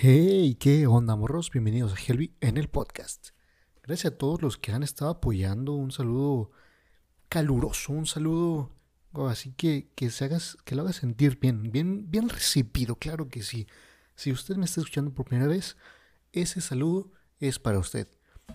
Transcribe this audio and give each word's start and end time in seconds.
Hey, 0.00 0.56
¿qué 0.60 0.86
onda, 0.86 1.16
morros? 1.16 1.50
Bienvenidos 1.50 1.92
a 1.92 1.96
Helby 1.96 2.32
en 2.40 2.56
el 2.56 2.68
podcast. 2.68 3.30
Gracias 3.82 4.12
a 4.12 4.16
todos 4.16 4.40
los 4.42 4.56
que 4.56 4.70
han 4.70 4.84
estado 4.84 5.10
apoyando. 5.10 5.72
Un 5.72 5.90
saludo 5.90 6.52
caluroso, 7.28 7.92
un 7.94 8.06
saludo 8.06 8.70
así 9.28 9.50
que, 9.54 9.90
que, 9.96 10.10
se 10.10 10.26
hagas, 10.26 10.56
que 10.64 10.76
lo 10.76 10.82
haga 10.82 10.92
sentir 10.92 11.40
bien, 11.40 11.72
bien, 11.72 12.08
bien 12.12 12.28
recibido, 12.28 12.94
claro 12.94 13.28
que 13.28 13.42
sí. 13.42 13.66
Si 14.14 14.30
usted 14.30 14.54
me 14.54 14.66
está 14.66 14.82
escuchando 14.82 15.12
por 15.12 15.26
primera 15.26 15.48
vez, 15.48 15.76
ese 16.30 16.60
saludo 16.60 17.10
es 17.40 17.58
para 17.58 17.80
usted. 17.80 18.06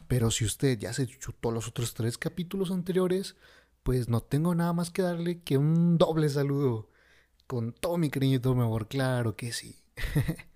Pero 0.08 0.32
si 0.32 0.46
usted 0.46 0.80
ya 0.80 0.94
se 0.94 1.08
chutó 1.08 1.52
los 1.52 1.68
otros 1.68 1.94
tres 1.94 2.18
capítulos 2.18 2.72
anteriores, 2.72 3.36
pues 3.84 4.08
no 4.08 4.22
tengo 4.22 4.56
nada 4.56 4.72
más 4.72 4.92
que 4.92 5.02
darle 5.02 5.42
que 5.42 5.58
un 5.58 5.98
doble 5.98 6.30
saludo. 6.30 6.90
Con 7.48 7.74
todo 7.74 7.98
mi 7.98 8.10
cariño 8.10 8.38
y 8.38 8.40
todo 8.40 8.56
mi 8.56 8.62
amor, 8.62 8.88
claro 8.88 9.36
que 9.36 9.52
sí. 9.52 9.84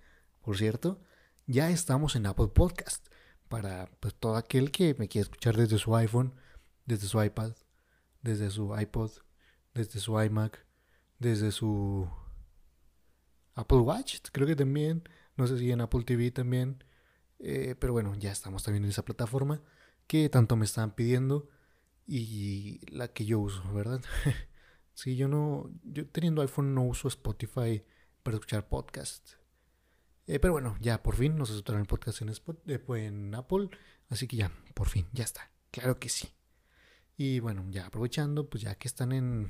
Por 0.48 0.56
cierto, 0.56 0.98
ya 1.46 1.68
estamos 1.68 2.16
en 2.16 2.24
Apple 2.24 2.48
Podcast 2.48 3.06
para 3.48 3.90
pues, 4.00 4.14
todo 4.14 4.36
aquel 4.36 4.70
que 4.70 4.94
me 4.98 5.06
quiera 5.06 5.24
escuchar 5.24 5.54
desde 5.54 5.76
su 5.76 5.94
iPhone, 5.94 6.32
desde 6.86 7.06
su 7.06 7.22
iPad, 7.22 7.52
desde 8.22 8.48
su 8.48 8.74
iPod, 8.74 9.10
desde 9.74 10.00
su 10.00 10.18
iMac, 10.18 10.64
desde 11.18 11.52
su 11.52 12.08
Apple 13.56 13.80
Watch, 13.80 14.20
creo 14.32 14.46
que 14.46 14.56
también, 14.56 15.06
no 15.36 15.46
sé 15.46 15.58
si 15.58 15.70
en 15.70 15.82
Apple 15.82 16.04
TV 16.04 16.30
también, 16.30 16.82
eh, 17.40 17.74
pero 17.78 17.92
bueno, 17.92 18.14
ya 18.14 18.32
estamos 18.32 18.62
también 18.62 18.84
en 18.84 18.90
esa 18.90 19.04
plataforma 19.04 19.60
que 20.06 20.30
tanto 20.30 20.56
me 20.56 20.64
están 20.64 20.94
pidiendo 20.94 21.50
y 22.06 22.80
la 22.90 23.08
que 23.08 23.26
yo 23.26 23.38
uso, 23.38 23.70
¿verdad? 23.74 24.00
sí, 24.94 25.14
yo 25.14 25.28
no, 25.28 25.70
yo 25.84 26.08
teniendo 26.08 26.40
iPhone 26.40 26.74
no 26.74 26.84
uso 26.84 27.06
Spotify 27.06 27.84
para 28.22 28.38
escuchar 28.38 28.66
podcasts. 28.66 29.38
Eh, 30.28 30.38
pero 30.38 30.52
bueno, 30.52 30.76
ya 30.78 31.02
por 31.02 31.16
fin 31.16 31.36
nos 31.36 31.50
aceptaron 31.50 31.80
el 31.80 31.86
podcast 31.86 32.20
en, 32.20 32.28
eh, 32.28 32.80
en 33.06 33.34
Apple. 33.34 33.70
Así 34.10 34.28
que 34.28 34.36
ya, 34.36 34.52
por 34.74 34.88
fin, 34.88 35.06
ya 35.12 35.24
está. 35.24 35.50
Claro 35.70 35.98
que 35.98 36.10
sí. 36.10 36.28
Y 37.16 37.40
bueno, 37.40 37.64
ya 37.70 37.86
aprovechando, 37.86 38.48
pues 38.48 38.62
ya 38.62 38.74
que 38.74 38.88
están 38.88 39.12
en, 39.12 39.48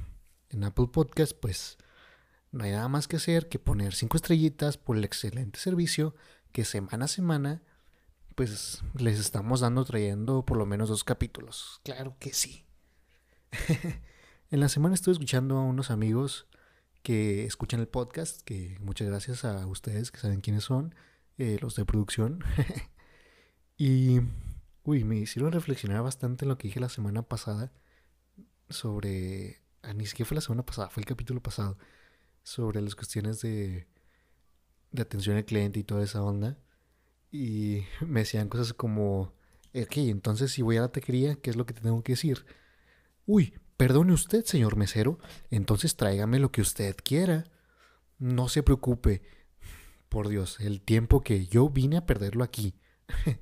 en 0.51 0.65
Apple 0.65 0.87
Podcast, 0.93 1.33
pues 1.33 1.79
no 2.53 2.63
hay 2.63 2.71
nada 2.71 2.89
más 2.89 3.09
que 3.09 3.17
hacer 3.17 3.49
que 3.49 3.59
poner 3.59 3.93
cinco 3.93 4.17
estrellitas 4.17 4.79
por 4.79 4.97
el 4.97 5.05
excelente 5.05 5.59
servicio 5.59 6.15
que 6.53 6.65
semana 6.65 7.07
a 7.07 7.09
semana, 7.09 7.63
pues 8.37 8.83
les 8.95 9.19
estamos 9.19 9.61
dando, 9.61 9.85
trayendo 9.85 10.47
por 10.47 10.57
lo 10.57 10.65
menos 10.65 10.89
dos 10.89 11.03
capítulos. 11.03 11.81
Claro 11.83 12.17
que 12.21 12.33
sí. 12.33 12.65
en 14.51 14.61
la 14.61 14.69
semana 14.69 14.95
estuve 14.95 15.15
escuchando 15.15 15.59
a 15.59 15.63
unos 15.63 15.91
amigos 15.91 16.47
que 17.09 17.47
escuchan 17.47 17.81
el 17.81 17.89
podcast, 17.89 18.43
que 18.43 18.77
muchas 18.81 19.09
gracias 19.09 19.43
a 19.47 19.67
ustedes 19.67 20.11
que 20.11 20.21
saben 20.21 20.43
quiénes 20.43 20.65
son, 20.65 20.95
eh, 21.39 21.57
los 21.63 21.75
de 21.75 21.87
producción. 21.87 22.45
y, 23.79 24.21
uy, 24.85 25.05
me 25.05 25.17
hicieron 25.17 25.53
reflexionar 25.53 26.03
bastante 26.03 26.45
en 26.45 26.51
lo 26.51 26.59
que 26.59 26.69
dije 26.69 26.81
la 26.81 26.91
semana 26.91 27.23
pasada 27.23 27.73
sobre, 28.69 29.63
ah, 29.81 29.95
ni 29.95 30.05
siquiera 30.05 30.29
fue 30.29 30.35
la 30.35 30.43
semana 30.43 30.67
pasada, 30.67 30.91
fue 30.91 31.01
el 31.01 31.07
capítulo 31.07 31.43
pasado, 31.43 31.79
sobre 32.43 32.83
las 32.83 32.95
cuestiones 32.95 33.41
de, 33.41 33.87
de 34.93 35.01
atención 35.01 35.39
al 35.39 35.47
cliente 35.47 35.81
y 35.81 35.85
toda 35.85 36.05
esa 36.05 36.23
onda. 36.23 36.59
Y 37.33 37.85
me 38.07 38.21
decían 38.21 38.51
cosas 38.51 38.75
como, 38.75 39.33
ok, 39.75 39.97
entonces 39.97 40.53
si 40.53 40.61
voy 40.61 40.77
a 40.77 40.83
la 40.83 40.93
taquería, 40.93 41.37
¿qué 41.37 41.49
es 41.49 41.57
lo 41.57 41.65
que 41.65 41.73
te 41.73 41.81
tengo 41.81 42.03
que 42.03 42.13
decir? 42.13 42.45
Uy, 43.25 43.55
Perdone 43.79 44.13
usted, 44.13 44.45
señor 44.45 44.75
mesero, 44.75 45.21
entonces 45.51 45.95
tráigame 45.95 46.41
lo 46.41 46.51
que 46.51 46.61
usted 46.61 46.97
quiera. 46.97 47.45
No 48.19 48.49
se 48.49 48.65
preocupe. 48.65 49.23
Por 50.09 50.29
Dios, 50.29 50.59
el 50.59 50.81
tiempo 50.81 51.23
que 51.23 51.47
yo 51.47 51.71
vine 51.71 51.97
a 51.97 52.05
perderlo 52.05 52.43
aquí. 52.43 52.75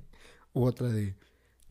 Otra 0.53 0.89
de... 0.89 1.17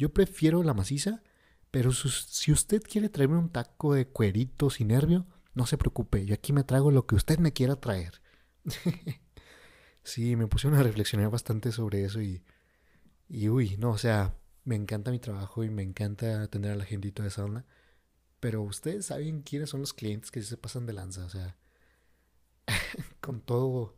Yo 0.01 0.13
prefiero 0.13 0.65
la 0.65 0.75
maciza, 0.75 1.23
pero 1.71 1.93
si 1.93 2.51
usted 2.51 2.83
quiere 2.83 3.09
traerme 3.09 3.39
un 3.39 3.51
taco 3.51 3.95
de 3.95 4.09
cuerito 4.09 4.69
sin 4.69 4.89
nervio, 4.89 5.29
no 5.55 5.65
se 5.67 5.79
preocupe, 5.79 6.27
yo 6.27 6.35
aquí 6.35 6.53
me 6.53 6.65
traigo 6.65 6.91
lo 6.91 7.07
que 7.07 7.15
usted 7.15 7.39
me 7.39 7.53
quiera 7.53 7.77
traer. 7.77 8.21
sí, 10.03 10.35
me 10.35 10.49
puse 10.49 10.67
a 10.67 10.83
reflexionar 10.83 11.31
bastante 11.31 11.71
sobre 11.71 12.05
eso 12.05 12.21
y... 12.21 12.43
Y 13.29 13.49
uy, 13.49 13.77
no, 13.77 13.91
o 13.91 13.99
sea, 13.99 14.35
me 14.65 14.75
encanta 14.75 15.13
mi 15.13 15.21
trabajo 15.21 15.63
y 15.63 15.71
me 15.71 15.85
encanta 15.85 16.43
atender 16.43 16.73
a 16.73 16.77
la 16.77 16.85
gente 16.85 17.07
y 17.07 17.13
toda 17.13 17.29
esa 17.29 17.45
onda. 17.45 17.65
Pero 18.41 18.63
ustedes 18.63 19.07
saben 19.07 19.43
quiénes 19.43 19.71
son 19.71 19.81
los 19.81 19.93
clientes 19.95 20.31
que 20.31 20.43
se 20.43 20.57
pasan 20.57 20.87
de 20.87 20.93
lanza. 20.93 21.25
O 21.25 21.31
sea, 21.31 21.57
con 23.21 23.41
todo 23.41 23.97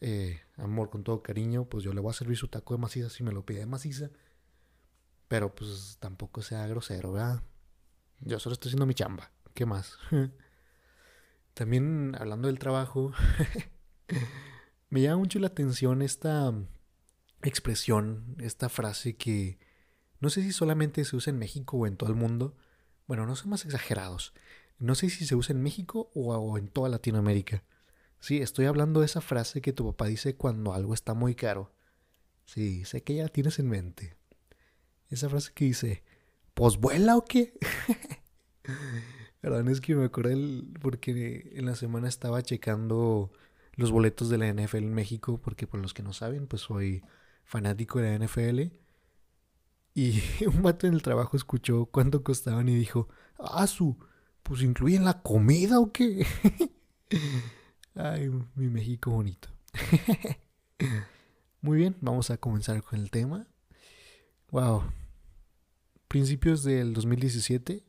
eh, 0.00 0.40
amor, 0.56 0.90
con 0.90 1.04
todo 1.04 1.22
cariño, 1.22 1.68
pues 1.68 1.84
yo 1.84 1.92
le 1.92 2.00
voy 2.00 2.10
a 2.10 2.14
servir 2.14 2.36
su 2.36 2.48
taco 2.48 2.74
de 2.74 2.80
maciza 2.80 3.10
si 3.10 3.22
me 3.22 3.32
lo 3.32 3.44
pide 3.44 3.60
de 3.60 3.66
maciza. 3.66 4.10
Pero 5.28 5.54
pues 5.54 5.98
tampoco 6.00 6.42
sea 6.42 6.66
grosero, 6.66 7.12
¿verdad? 7.12 7.42
Yo 8.20 8.38
solo 8.38 8.54
estoy 8.54 8.70
haciendo 8.70 8.86
mi 8.86 8.94
chamba. 8.94 9.30
¿Qué 9.54 9.66
más? 9.66 9.98
También 11.54 12.16
hablando 12.18 12.48
del 12.48 12.58
trabajo, 12.58 13.12
me 14.90 15.02
llama 15.02 15.18
mucho 15.18 15.38
la 15.38 15.48
atención 15.48 16.02
esta 16.02 16.54
expresión, 17.42 18.36
esta 18.38 18.68
frase 18.68 19.16
que 19.16 19.58
no 20.20 20.30
sé 20.30 20.42
si 20.42 20.52
solamente 20.52 21.04
se 21.04 21.16
usa 21.16 21.32
en 21.32 21.38
México 21.38 21.76
o 21.76 21.86
en 21.86 21.96
todo 21.96 22.10
el 22.10 22.16
mundo, 22.16 22.56
bueno, 23.08 23.26
no 23.26 23.34
son 23.34 23.50
más 23.50 23.64
exagerados. 23.64 24.34
No 24.78 24.94
sé 24.94 25.10
si 25.10 25.26
se 25.26 25.34
usa 25.34 25.54
en 25.54 25.62
México 25.62 26.10
o, 26.14 26.58
en 26.58 26.68
toda 26.68 26.88
Latinoamérica. 26.88 27.64
Sí, 28.20 28.40
estoy 28.40 28.66
hablando 28.66 29.00
de 29.00 29.06
esa 29.06 29.20
frase 29.20 29.60
que 29.62 29.72
tu 29.72 29.86
papá 29.86 30.06
dice 30.06 30.36
cuando 30.36 30.74
algo 30.74 30.94
está 30.94 31.14
muy 31.14 31.34
caro. 31.34 31.72
Sí, 32.44 32.84
sé 32.84 33.02
que 33.02 33.14
ya 33.14 33.24
la 33.24 33.28
tienes 33.30 33.58
en 33.58 33.68
mente. 33.68 34.16
Esa 35.08 35.28
frase 35.28 35.52
que 35.54 35.64
dice, 35.64 36.04
¿pues 36.54 36.76
vuela 36.76 37.16
o 37.16 37.24
qué? 37.24 37.54
Perdón, 39.40 39.68
es 39.68 39.80
que 39.80 39.94
me 39.94 40.04
acordé 40.04 40.36
porque 40.80 41.50
en 41.54 41.64
la 41.64 41.74
semana 41.74 42.08
estaba 42.08 42.42
checando 42.42 43.32
los 43.72 43.90
boletos 43.90 44.28
de 44.28 44.38
la 44.38 44.52
NFL 44.52 44.78
en 44.78 44.94
México, 44.94 45.40
porque 45.40 45.66
por 45.66 45.80
los 45.80 45.94
que 45.94 46.02
no 46.02 46.12
saben, 46.12 46.46
pues 46.46 46.62
soy 46.62 47.02
fanático 47.44 48.00
de 48.00 48.18
la 48.18 48.26
NFL. 48.26 48.74
Y 49.98 50.22
un 50.46 50.62
vato 50.62 50.86
en 50.86 50.94
el 50.94 51.02
trabajo 51.02 51.36
escuchó 51.36 51.86
cuánto 51.86 52.22
costaban 52.22 52.68
y 52.68 52.76
dijo, 52.76 53.08
ah, 53.36 53.66
su, 53.66 53.98
pues 54.44 54.62
incluyen 54.62 55.04
la 55.04 55.22
comida 55.22 55.80
o 55.80 55.92
qué. 55.92 56.24
Ay, 57.96 58.30
mi 58.54 58.68
México 58.68 59.10
bonito. 59.10 59.48
Muy 61.62 61.78
bien, 61.78 61.96
vamos 62.00 62.30
a 62.30 62.36
comenzar 62.36 62.80
con 62.84 63.00
el 63.00 63.10
tema. 63.10 63.48
Wow. 64.52 64.84
Principios 66.06 66.62
del 66.62 66.94
2017. 66.94 67.84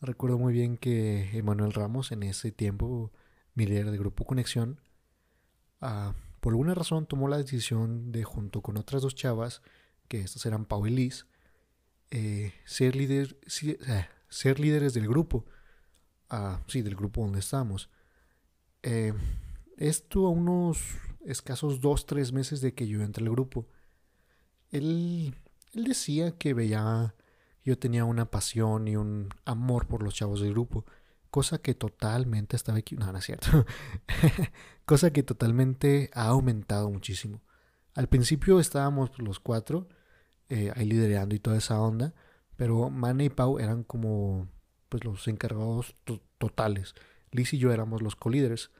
Recuerdo 0.00 0.38
muy 0.38 0.54
bien 0.54 0.78
que 0.78 1.36
Emanuel 1.36 1.74
Ramos, 1.74 2.10
en 2.10 2.22
ese 2.22 2.50
tiempo, 2.52 3.12
mi 3.54 3.66
líder 3.66 3.90
de 3.90 3.98
Grupo 3.98 4.24
Conexión, 4.24 4.80
ah, 5.82 6.14
por 6.40 6.54
alguna 6.54 6.74
razón 6.74 7.04
tomó 7.04 7.28
la 7.28 7.36
decisión 7.36 8.10
de, 8.10 8.24
junto 8.24 8.62
con 8.62 8.78
otras 8.78 9.02
dos 9.02 9.14
chavas, 9.14 9.60
que 10.10 10.20
estos 10.22 10.44
eran 10.44 10.64
Pau 10.64 10.84
y 10.88 10.90
Liz, 10.90 11.26
eh, 12.10 12.52
ser, 12.64 12.96
líder, 12.96 13.38
ser 14.28 14.58
líderes 14.58 14.92
del 14.92 15.06
grupo. 15.06 15.46
Ah, 16.28 16.60
sí, 16.66 16.82
del 16.82 16.96
grupo 16.96 17.22
donde 17.22 17.38
estamos. 17.38 17.88
Eh, 18.82 19.14
esto 19.76 20.26
a 20.26 20.30
unos 20.30 20.80
escasos 21.24 21.80
dos, 21.80 22.06
tres 22.06 22.32
meses 22.32 22.60
de 22.60 22.74
que 22.74 22.88
yo 22.88 23.02
entré 23.02 23.24
al 23.24 23.30
grupo. 23.30 23.68
Él, 24.72 25.36
él 25.74 25.84
decía 25.84 26.36
que 26.36 26.54
veía, 26.54 27.14
yo 27.64 27.78
tenía 27.78 28.04
una 28.04 28.32
pasión 28.32 28.88
y 28.88 28.96
un 28.96 29.28
amor 29.44 29.86
por 29.86 30.02
los 30.02 30.14
chavos 30.14 30.40
del 30.40 30.50
grupo. 30.50 30.84
Cosa 31.30 31.58
que 31.58 31.74
totalmente 31.74 32.56
estaba 32.56 32.78
aquí. 32.78 32.96
No, 32.96 33.12
no 33.12 33.18
es 33.18 33.26
cierto. 33.26 33.64
cosa 34.84 35.12
que 35.12 35.22
totalmente 35.22 36.10
ha 36.14 36.26
aumentado 36.26 36.90
muchísimo. 36.90 37.42
Al 37.94 38.08
principio 38.08 38.58
estábamos 38.58 39.16
los 39.20 39.38
cuatro 39.38 39.86
eh, 40.50 40.72
ahí 40.74 40.84
liderando 40.84 41.34
y 41.34 41.38
toda 41.38 41.56
esa 41.56 41.80
onda. 41.80 42.12
Pero 42.56 42.90
Mane 42.90 43.24
y 43.24 43.28
Pau 43.30 43.58
eran 43.58 43.84
como 43.84 44.48
pues 44.88 45.04
los 45.04 45.26
encargados 45.28 45.94
totales. 46.38 46.94
Liz 47.30 47.54
y 47.54 47.58
yo 47.58 47.72
éramos 47.72 48.02
los 48.02 48.16
co-líderes. 48.16 48.70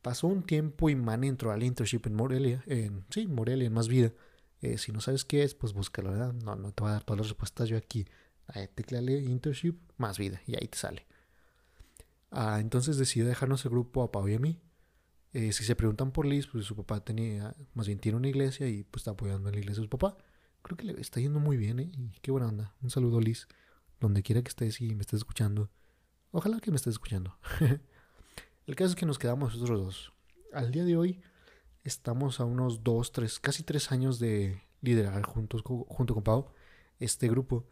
Pasó 0.00 0.28
un 0.28 0.44
tiempo 0.44 0.88
y 0.88 0.94
Mane 0.94 1.26
entró 1.26 1.50
al 1.50 1.64
internship 1.64 2.06
en 2.06 2.14
Morelia. 2.14 2.62
En, 2.66 3.04
sí, 3.10 3.26
Morelia, 3.26 3.66
en 3.66 3.72
Más 3.72 3.88
Vida. 3.88 4.12
Eh, 4.62 4.78
si 4.78 4.92
no 4.92 5.00
sabes 5.00 5.24
qué 5.24 5.42
es, 5.42 5.54
pues 5.54 5.72
búscalo, 5.72 6.12
¿verdad? 6.12 6.32
No, 6.32 6.54
no 6.54 6.72
te 6.72 6.82
voy 6.82 6.90
a 6.90 6.94
dar 6.94 7.04
todas 7.04 7.18
las 7.18 7.28
respuestas 7.28 7.68
yo 7.68 7.76
aquí. 7.76 8.06
Ahí 8.46 8.68
tecleale 8.68 9.18
internship, 9.18 9.74
Más 9.96 10.18
Vida, 10.18 10.40
y 10.46 10.54
ahí 10.54 10.68
te 10.68 10.78
sale. 10.78 11.06
Ah, 12.30 12.58
entonces 12.60 12.96
decidió 12.96 13.26
dejarnos 13.26 13.64
el 13.64 13.72
grupo 13.72 14.04
a 14.04 14.12
Pau 14.12 14.28
y 14.28 14.34
a 14.34 14.38
mí. 14.38 14.60
Eh, 15.32 15.52
si 15.52 15.64
se 15.64 15.74
preguntan 15.74 16.12
por 16.12 16.24
Liz, 16.24 16.46
pues 16.46 16.64
su 16.64 16.76
papá 16.76 17.04
tenía, 17.04 17.54
más 17.74 17.88
bien 17.88 17.98
tiene 17.98 18.16
una 18.16 18.28
iglesia 18.28 18.68
y 18.68 18.84
pues 18.84 19.02
está 19.02 19.10
apoyando 19.10 19.48
en 19.48 19.56
la 19.56 19.60
iglesia 19.60 19.82
de 19.82 19.86
su 19.86 19.90
papá 19.90 20.16
creo 20.66 20.76
que 20.76 20.84
le 20.84 21.00
está 21.00 21.20
yendo 21.20 21.38
muy 21.38 21.56
bien, 21.56 21.78
¿eh? 21.78 21.92
Y 21.96 22.18
qué 22.22 22.32
buena 22.32 22.48
onda. 22.48 22.74
Un 22.82 22.90
saludo, 22.90 23.20
Liz, 23.20 23.46
donde 24.00 24.24
quiera 24.24 24.42
que 24.42 24.48
estés 24.48 24.80
y 24.80 24.96
me 24.96 25.02
estés 25.02 25.18
escuchando. 25.18 25.70
Ojalá 26.32 26.58
que 26.58 26.72
me 26.72 26.76
estés 26.76 26.94
escuchando. 26.94 27.38
El 28.66 28.74
caso 28.74 28.90
es 28.90 28.96
que 28.96 29.06
nos 29.06 29.20
quedamos 29.20 29.54
nosotros 29.54 29.80
dos. 29.80 30.12
Al 30.52 30.72
día 30.72 30.84
de 30.84 30.96
hoy, 30.96 31.22
estamos 31.84 32.40
a 32.40 32.44
unos 32.44 32.82
dos, 32.82 33.12
tres, 33.12 33.38
casi 33.38 33.62
tres 33.62 33.92
años 33.92 34.18
de 34.18 34.60
liderar 34.80 35.22
juntos, 35.22 35.62
junto 35.62 36.14
con 36.14 36.24
Pau 36.24 36.52
este 36.98 37.28
grupo. 37.28 37.68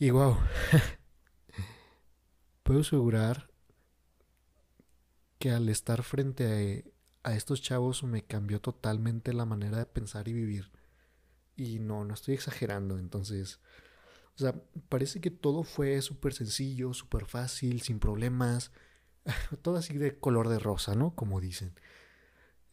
Y 0.00 0.10
wow, 0.10 0.38
puedo 2.64 2.80
asegurar 2.80 3.48
que 5.38 5.52
al 5.52 5.68
estar 5.68 6.02
frente 6.02 6.82
a, 7.22 7.30
a, 7.30 7.36
estos 7.36 7.62
chavos 7.62 8.02
me 8.02 8.24
cambió 8.24 8.60
totalmente 8.60 9.32
la 9.32 9.44
manera 9.44 9.78
de 9.78 9.86
pensar 9.86 10.26
y 10.26 10.32
vivir. 10.32 10.79
Y 11.56 11.78
no, 11.78 12.04
no 12.04 12.14
estoy 12.14 12.34
exagerando. 12.34 12.98
Entonces, 12.98 13.60
o 14.36 14.38
sea, 14.38 14.54
parece 14.88 15.20
que 15.20 15.30
todo 15.30 15.62
fue 15.64 16.00
súper 16.02 16.32
sencillo, 16.32 16.94
súper 16.94 17.26
fácil, 17.26 17.82
sin 17.82 17.98
problemas. 17.98 18.72
Todo 19.62 19.76
así 19.76 19.98
de 19.98 20.18
color 20.18 20.48
de 20.48 20.58
rosa, 20.58 20.94
¿no? 20.94 21.14
Como 21.14 21.40
dicen. 21.40 21.74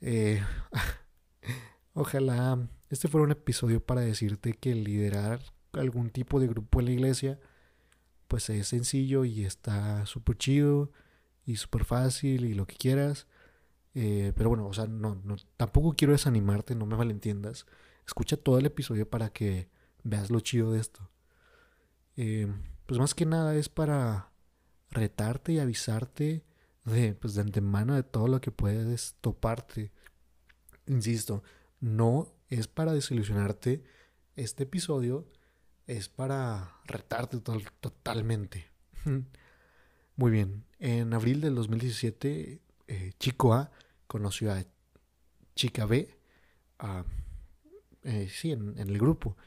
Eh, 0.01 0.41
ojalá 1.93 2.69
este 2.89 3.07
fuera 3.07 3.25
un 3.25 3.31
episodio 3.31 3.83
para 3.83 4.01
decirte 4.01 4.53
que 4.53 4.73
liderar 4.75 5.41
algún 5.73 6.09
tipo 6.09 6.39
de 6.39 6.47
grupo 6.47 6.79
en 6.79 6.85
la 6.85 6.91
iglesia, 6.91 7.39
pues 8.27 8.49
es 8.49 8.67
sencillo 8.67 9.25
y 9.25 9.45
está 9.45 10.05
súper 10.05 10.37
chido 10.37 10.91
y 11.45 11.57
súper 11.57 11.85
fácil 11.85 12.45
y 12.45 12.53
lo 12.53 12.65
que 12.65 12.75
quieras. 12.75 13.27
Eh, 13.93 14.33
pero 14.35 14.49
bueno, 14.49 14.67
o 14.67 14.73
sea, 14.73 14.85
no, 14.87 15.15
no, 15.23 15.37
tampoco 15.57 15.95
quiero 15.95 16.13
desanimarte, 16.13 16.75
no 16.75 16.85
me 16.85 16.95
malentiendas. 16.95 17.65
Escucha 18.07 18.37
todo 18.37 18.57
el 18.57 18.65
episodio 18.65 19.09
para 19.09 19.29
que 19.29 19.69
veas 20.03 20.31
lo 20.31 20.39
chido 20.39 20.71
de 20.71 20.79
esto. 20.79 21.09
Eh, 22.15 22.47
pues 22.85 22.99
más 22.99 23.13
que 23.13 23.25
nada 23.25 23.53
es 23.55 23.67
para 23.69 24.31
retarte 24.89 25.51
y 25.51 25.59
avisarte 25.59 26.45
de, 26.85 27.13
pues 27.13 27.35
de 27.35 27.41
antemano 27.41 27.95
de 27.95 28.03
todo 28.03 28.29
lo 28.29 28.39
que 28.39 28.51
puedes 28.51 29.17
toparte. 29.19 29.91
Insisto, 30.87 31.43
no 31.81 32.33
es 32.49 32.67
para 32.67 32.93
desilusionarte. 32.93 33.83
Este 34.35 34.63
episodio 34.63 35.27
es 35.85 36.07
para 36.07 36.77
retarte 36.85 37.39
totalmente. 37.39 38.71
Muy 40.15 40.31
bien, 40.31 40.63
en 40.79 41.13
abril 41.13 41.41
del 41.41 41.55
2017, 41.55 42.61
eh, 42.87 43.11
Chico 43.19 43.53
A 43.53 43.69
conoció 44.07 44.51
a 44.51 44.63
Chica 45.55 45.85
B, 45.85 46.17
eh, 48.03 48.29
sí, 48.29 48.51
en, 48.51 48.77
el 48.77 48.97
grupo. 48.97 49.37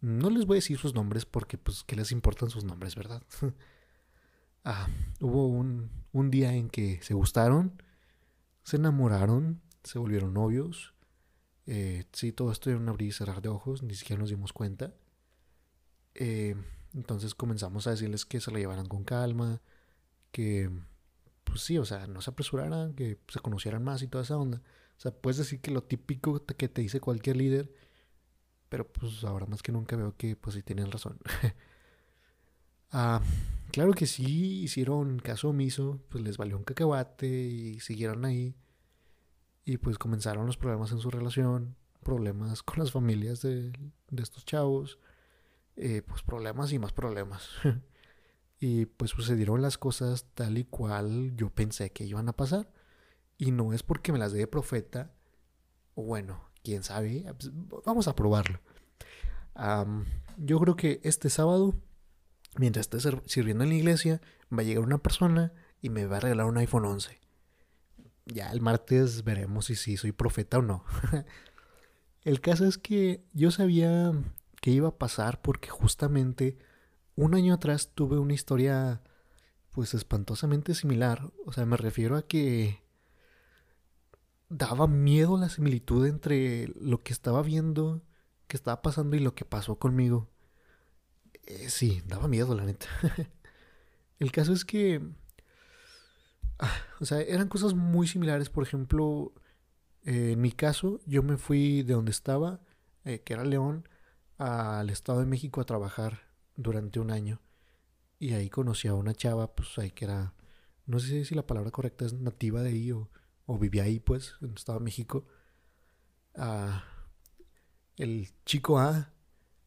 No 0.00 0.30
les 0.30 0.46
voy 0.46 0.56
a 0.56 0.58
decir 0.58 0.78
sus 0.78 0.94
nombres 0.94 1.24
porque, 1.24 1.58
pues, 1.58 1.82
que 1.84 1.96
les 1.96 2.12
importan 2.12 2.50
sus 2.50 2.64
nombres, 2.64 2.94
¿verdad? 2.94 3.22
ah, 4.64 4.88
hubo 5.20 5.48
un, 5.48 5.90
un 6.12 6.30
día 6.30 6.54
en 6.54 6.68
que 6.68 7.00
se 7.02 7.14
gustaron, 7.14 7.82
se 8.64 8.76
enamoraron, 8.76 9.60
se 9.82 9.98
volvieron 9.98 10.34
novios. 10.34 10.94
Eh, 11.66 12.04
sí, 12.12 12.32
todo 12.32 12.52
esto 12.52 12.70
era 12.70 12.78
un 12.78 12.88
abrir 12.88 13.08
y 13.08 13.12
cerrar 13.12 13.42
de 13.42 13.48
ojos, 13.48 13.82
ni 13.82 13.94
siquiera 13.94 14.20
nos 14.20 14.30
dimos 14.30 14.52
cuenta. 14.52 14.94
Eh, 16.14 16.56
entonces 16.94 17.34
comenzamos 17.34 17.86
a 17.86 17.90
decirles 17.90 18.24
que 18.24 18.40
se 18.40 18.50
la 18.50 18.58
llevaran 18.58 18.86
con 18.86 19.04
calma, 19.04 19.60
que, 20.32 20.70
pues 21.44 21.62
sí, 21.62 21.78
o 21.78 21.84
sea, 21.84 22.06
no 22.06 22.20
se 22.22 22.30
apresuraran, 22.30 22.94
que 22.94 23.18
se 23.28 23.40
conocieran 23.40 23.84
más 23.84 24.02
y 24.02 24.08
toda 24.08 24.24
esa 24.24 24.36
onda. 24.36 24.62
O 24.96 25.00
sea, 25.00 25.12
puedes 25.12 25.38
decir 25.38 25.60
que 25.60 25.70
lo 25.70 25.82
típico 25.82 26.44
que 26.44 26.68
te 26.68 26.82
dice 26.82 27.00
cualquier 27.00 27.36
líder, 27.36 27.72
pero 28.68 28.86
pues 28.86 29.24
ahora 29.24 29.46
más 29.46 29.62
que 29.62 29.72
nunca 29.72 29.96
veo 29.96 30.16
que 30.16 30.36
pues 30.36 30.54
sí 30.56 30.62
tienen 30.62 30.90
razón. 30.90 31.18
ah, 32.92 33.20
claro 33.72 33.92
que 33.92 34.06
sí 34.06 34.62
hicieron 34.62 35.18
caso 35.18 35.50
omiso, 35.50 36.00
pues 36.08 36.22
les 36.24 36.36
valió 36.36 36.56
un 36.56 36.64
cacahuate 36.64 37.28
y 37.28 37.80
siguieron 37.80 38.24
ahí. 38.24 38.54
Y 39.64 39.78
pues 39.78 39.98
comenzaron 39.98 40.46
los 40.46 40.56
problemas 40.56 40.92
en 40.92 40.98
su 40.98 41.10
relación, 41.10 41.76
problemas 42.02 42.62
con 42.62 42.78
las 42.78 42.92
familias 42.92 43.42
de, 43.42 43.72
de 44.10 44.22
estos 44.22 44.44
chavos, 44.44 44.98
eh, 45.76 46.02
pues 46.02 46.22
problemas 46.22 46.72
y 46.72 46.78
más 46.78 46.92
problemas. 46.92 47.50
y 48.60 48.86
pues 48.86 49.10
sucedieron 49.10 49.62
las 49.62 49.78
cosas 49.78 50.26
tal 50.34 50.58
y 50.58 50.64
cual 50.64 51.36
yo 51.36 51.50
pensé 51.50 51.90
que 51.90 52.04
iban 52.04 52.28
a 52.28 52.32
pasar. 52.32 52.70
Y 53.36 53.52
no 53.52 53.72
es 53.72 53.82
porque 53.82 54.10
me 54.12 54.18
las 54.18 54.32
dé 54.32 54.40
de 54.40 54.46
profeta, 54.48 55.12
o 55.94 56.02
bueno, 56.02 56.47
quién 56.62 56.82
sabe, 56.82 57.24
pues, 57.38 57.52
vamos 57.84 58.08
a 58.08 58.14
probarlo. 58.14 58.60
yo 60.36 60.58
creo 60.60 60.76
que 60.76 61.00
este 61.02 61.30
sábado, 61.30 61.74
mientras 62.56 62.88
esté 62.88 62.98
sirviendo 63.26 63.64
en 63.64 63.70
la 63.70 63.76
iglesia, 63.76 64.20
va 64.52 64.62
a 64.62 64.64
llegar 64.64 64.84
una 64.84 64.98
persona 64.98 65.52
y 65.80 65.90
me 65.90 66.06
va 66.06 66.18
a 66.18 66.20
regalar 66.20 66.46
un 66.46 66.58
iPhone 66.58 66.84
11. 66.84 67.18
Ya 68.26 68.50
el 68.50 68.60
martes 68.60 69.24
veremos 69.24 69.66
si 69.66 69.76
sí 69.76 69.96
soy 69.96 70.12
profeta 70.12 70.58
o 70.58 70.62
no. 70.62 70.84
el 72.24 72.40
caso 72.40 72.66
es 72.66 72.78
que 72.78 73.24
yo 73.32 73.50
sabía 73.50 74.12
que 74.60 74.70
iba 74.70 74.88
a 74.88 74.98
pasar 74.98 75.40
porque 75.40 75.68
justamente 75.68 76.58
un 77.14 77.34
año 77.34 77.54
atrás 77.54 77.90
tuve 77.94 78.18
una 78.18 78.34
historia 78.34 79.02
pues 79.70 79.94
espantosamente 79.94 80.74
similar. 80.74 81.32
O 81.46 81.52
sea, 81.52 81.64
me 81.64 81.76
refiero 81.76 82.16
a 82.16 82.22
que 82.22 82.82
daba 84.48 84.86
miedo 84.86 85.36
la 85.38 85.48
similitud 85.48 86.06
entre 86.06 86.68
lo 86.80 87.02
que 87.02 87.12
estaba 87.12 87.42
viendo, 87.42 88.02
que 88.46 88.56
estaba 88.56 88.82
pasando 88.82 89.16
y 89.16 89.20
lo 89.20 89.34
que 89.34 89.44
pasó 89.44 89.78
conmigo. 89.78 90.28
Eh, 91.46 91.68
sí, 91.70 92.02
daba 92.06 92.28
miedo, 92.28 92.54
la 92.54 92.64
neta. 92.64 92.86
El 94.18 94.32
caso 94.32 94.52
es 94.52 94.64
que... 94.64 95.00
Ah, 96.58 96.76
o 97.00 97.04
sea, 97.04 97.20
eran 97.20 97.48
cosas 97.48 97.74
muy 97.74 98.08
similares. 98.08 98.50
Por 98.50 98.64
ejemplo, 98.64 99.32
eh, 100.04 100.32
en 100.32 100.40
mi 100.40 100.52
caso, 100.52 101.00
yo 101.06 101.22
me 101.22 101.36
fui 101.36 101.82
de 101.82 101.94
donde 101.94 102.10
estaba, 102.10 102.60
eh, 103.04 103.20
que 103.20 103.34
era 103.34 103.44
León, 103.44 103.88
al 104.38 104.90
Estado 104.90 105.20
de 105.20 105.26
México 105.26 105.60
a 105.60 105.66
trabajar 105.66 106.20
durante 106.56 107.00
un 107.00 107.10
año. 107.10 107.40
Y 108.18 108.32
ahí 108.34 108.50
conocí 108.50 108.88
a 108.88 108.94
una 108.94 109.14
chava, 109.14 109.54
pues 109.54 109.78
ahí 109.78 109.90
que 109.90 110.06
era, 110.06 110.34
no 110.86 110.98
sé 110.98 111.24
si 111.24 111.34
la 111.34 111.46
palabra 111.46 111.70
correcta 111.70 112.04
es 112.04 112.14
nativa 112.14 112.62
de 112.62 112.70
ahí 112.70 112.92
o, 112.92 113.10
o 113.48 113.58
vivía 113.58 113.84
ahí, 113.84 113.98
pues, 113.98 114.34
en 114.42 114.52
Estado 114.54 114.78
México. 114.78 115.24
Ah, 116.34 116.84
el 117.96 118.28
chico 118.44 118.78
A 118.78 119.14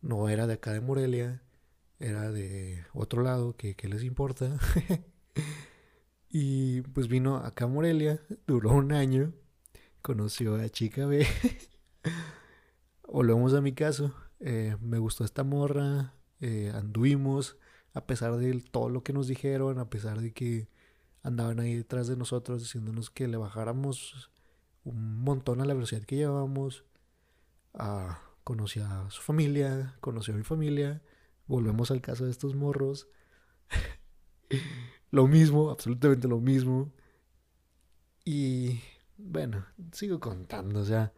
no 0.01 0.29
era 0.29 0.45
de 0.45 0.53
acá 0.53 0.71
de 0.71 0.81
Morelia, 0.81 1.41
era 1.99 2.31
de 2.31 2.85
otro 2.93 3.23
lado, 3.23 3.57
que, 3.57 3.75
que 3.75 3.89
les 3.89 4.03
importa. 4.03 4.59
y 6.29 6.81
pues 6.81 7.07
vino 7.07 7.37
acá 7.37 7.65
a 7.65 7.69
Morelia, 7.69 8.21
duró 8.45 8.73
un 8.73 8.91
año, 8.93 9.33
conoció 10.03 10.57
a 10.57 10.69
chica 10.69 11.07
B. 11.07 11.25
Volvemos 13.11 13.55
a 13.55 13.61
mi 13.61 13.73
caso. 13.73 14.13
Eh, 14.39 14.77
me 14.79 14.99
gustó 14.99 15.25
esta 15.25 15.43
morra, 15.43 16.13
eh, 16.39 16.71
anduvimos, 16.75 17.57
a 17.93 18.05
pesar 18.05 18.37
de 18.37 18.61
todo 18.61 18.89
lo 18.89 19.03
que 19.03 19.11
nos 19.11 19.27
dijeron, 19.27 19.79
a 19.79 19.89
pesar 19.89 20.21
de 20.21 20.33
que 20.33 20.67
andaban 21.23 21.59
ahí 21.59 21.75
detrás 21.75 22.07
de 22.07 22.17
nosotros 22.17 22.61
diciéndonos 22.61 23.09
que 23.09 23.27
le 23.27 23.37
bajáramos 23.37 24.31
un 24.83 25.21
montón 25.21 25.61
a 25.61 25.65
la 25.65 25.73
velocidad 25.73 26.03
que 26.03 26.15
llevábamos. 26.15 26.85
Ah, 27.73 28.21
conocí 28.43 28.79
a 28.79 29.09
su 29.09 29.21
familia, 29.21 29.95
conocí 30.01 30.31
a 30.31 30.35
mi 30.35 30.43
familia, 30.43 31.01
volvemos 31.47 31.91
al 31.91 32.01
caso 32.01 32.25
de 32.25 32.31
estos 32.31 32.55
morros. 32.55 33.07
lo 35.11 35.27
mismo, 35.27 35.69
absolutamente 35.69 36.27
lo 36.27 36.39
mismo. 36.39 36.91
Y 38.25 38.79
bueno, 39.17 39.65
sigo 39.91 40.19
contando, 40.19 40.81
o 40.81 40.85
sea, 40.85 41.13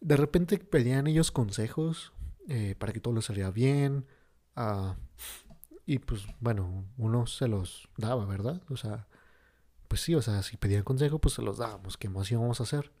de 0.00 0.16
repente 0.16 0.58
pedían 0.58 1.06
ellos 1.06 1.30
consejos 1.30 2.12
eh, 2.48 2.74
para 2.78 2.92
que 2.92 3.00
todo 3.00 3.14
les 3.14 3.24
saliera 3.24 3.50
bien. 3.50 4.06
Ah, 4.56 4.96
y 5.86 5.98
pues 5.98 6.26
bueno, 6.40 6.86
uno 6.96 7.26
se 7.26 7.48
los 7.48 7.88
daba, 7.96 8.24
¿verdad? 8.26 8.62
O 8.68 8.76
sea, 8.76 9.08
pues 9.88 10.00
sí, 10.00 10.14
o 10.14 10.22
sea, 10.22 10.42
si 10.42 10.56
pedían 10.56 10.84
consejo, 10.84 11.18
pues 11.18 11.34
se 11.34 11.42
los 11.42 11.58
dábamos. 11.58 11.96
¿Qué 11.96 12.08
más 12.08 12.30
íbamos 12.30 12.60
a 12.60 12.64
hacer? 12.64 12.92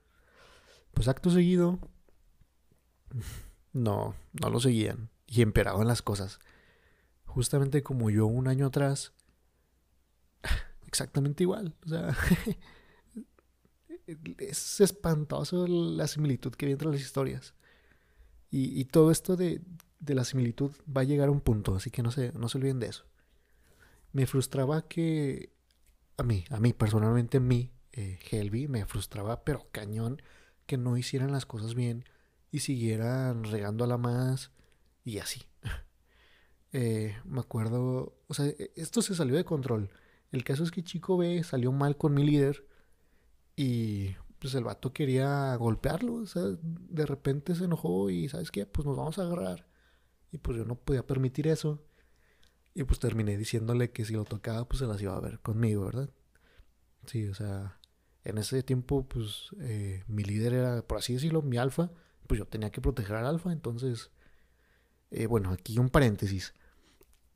Pues 0.92 1.08
acto 1.08 1.30
seguido, 1.30 1.78
no, 3.72 4.14
no 4.32 4.50
lo 4.50 4.60
seguían. 4.60 5.10
Y 5.26 5.42
emperaban 5.42 5.86
las 5.88 6.02
cosas. 6.02 6.38
Justamente 7.24 7.82
como 7.82 8.10
yo 8.10 8.26
un 8.26 8.48
año 8.48 8.66
atrás, 8.66 9.12
exactamente 10.86 11.44
igual. 11.44 11.74
O 11.86 11.88
sea, 11.88 12.16
es 14.38 14.80
espantoso 14.80 15.66
la 15.66 16.06
similitud 16.08 16.52
que 16.52 16.66
hay 16.66 16.72
entre 16.72 16.90
las 16.90 17.00
historias. 17.00 17.54
Y, 18.54 18.84
todo 18.84 19.10
esto 19.10 19.34
de, 19.34 19.62
la 20.06 20.24
similitud 20.24 20.72
va 20.94 21.02
a 21.02 21.04
llegar 21.04 21.28
a 21.28 21.32
un 21.32 21.40
punto, 21.40 21.74
así 21.74 21.90
que 21.90 22.02
no 22.02 22.10
se, 22.10 22.32
no 22.32 22.48
se 22.48 22.58
olviden 22.58 22.80
de 22.80 22.88
eso. 22.88 23.04
Me 24.12 24.26
frustraba 24.26 24.88
que, 24.88 25.52
a 26.16 26.22
mí, 26.22 26.44
a 26.50 26.60
mí 26.60 26.72
personalmente, 26.72 27.38
a 27.38 27.40
mí, 27.40 27.70
eh, 27.92 28.18
Helvi, 28.30 28.68
me 28.68 28.84
frustraba, 28.84 29.44
pero 29.44 29.68
cañón, 29.72 30.20
que 30.66 30.76
no 30.76 30.96
hicieran 30.96 31.32
las 31.32 31.46
cosas 31.46 31.74
bien 31.74 32.04
y 32.50 32.60
siguieran 32.60 33.44
regando 33.44 33.84
a 33.84 33.86
la 33.86 33.98
más 33.98 34.52
y 35.04 35.18
así. 35.18 35.42
Eh, 36.74 37.14
me 37.26 37.40
acuerdo, 37.40 38.16
o 38.28 38.32
sea, 38.32 38.46
e, 38.46 38.72
esto 38.76 39.02
se 39.02 39.14
salió 39.14 39.36
de 39.36 39.44
control. 39.44 39.90
El 40.30 40.42
caso 40.42 40.64
es 40.64 40.70
que 40.70 40.82
Chico 40.82 41.18
B 41.18 41.44
salió 41.44 41.70
mal 41.70 41.98
con 41.98 42.14
mi 42.14 42.24
líder 42.24 42.66
y 43.56 44.16
pues 44.38 44.54
el 44.54 44.64
vato 44.64 44.90
quería 44.92 45.54
golpearlo, 45.56 46.14
o 46.14 46.26
sea, 46.26 46.42
de 46.62 47.04
repente 47.04 47.54
se 47.54 47.64
enojó 47.64 48.08
y 48.08 48.30
¿sabes 48.30 48.50
qué? 48.50 48.64
Pues 48.64 48.86
nos 48.86 48.96
vamos 48.96 49.18
a 49.18 49.22
agarrar. 49.24 49.66
Y 50.32 50.38
pues 50.38 50.58
yo 50.58 50.64
no 50.64 50.74
podía 50.74 51.06
permitir 51.06 51.46
eso. 51.46 51.84
Y 52.74 52.84
pues 52.84 52.98
terminé 52.98 53.36
diciéndole 53.36 53.92
que 53.92 54.04
si 54.04 54.14
lo 54.14 54.24
tocaba, 54.24 54.66
pues 54.66 54.80
se 54.80 54.86
las 54.86 55.00
iba 55.02 55.14
a 55.14 55.20
ver 55.20 55.40
conmigo, 55.40 55.84
¿verdad? 55.84 56.10
Sí, 57.06 57.28
o 57.28 57.34
sea, 57.34 57.78
en 58.24 58.38
ese 58.38 58.62
tiempo, 58.62 59.06
pues 59.06 59.50
eh, 59.60 60.04
mi 60.08 60.24
líder 60.24 60.54
era, 60.54 60.82
por 60.82 60.98
así 60.98 61.14
decirlo, 61.14 61.42
mi 61.42 61.58
alfa. 61.58 61.90
Pues 62.26 62.38
yo 62.38 62.46
tenía 62.46 62.70
que 62.70 62.80
proteger 62.80 63.16
al 63.16 63.26
alfa, 63.26 63.52
entonces, 63.52 64.10
eh, 65.10 65.26
bueno, 65.26 65.50
aquí 65.50 65.78
un 65.78 65.90
paréntesis. 65.90 66.54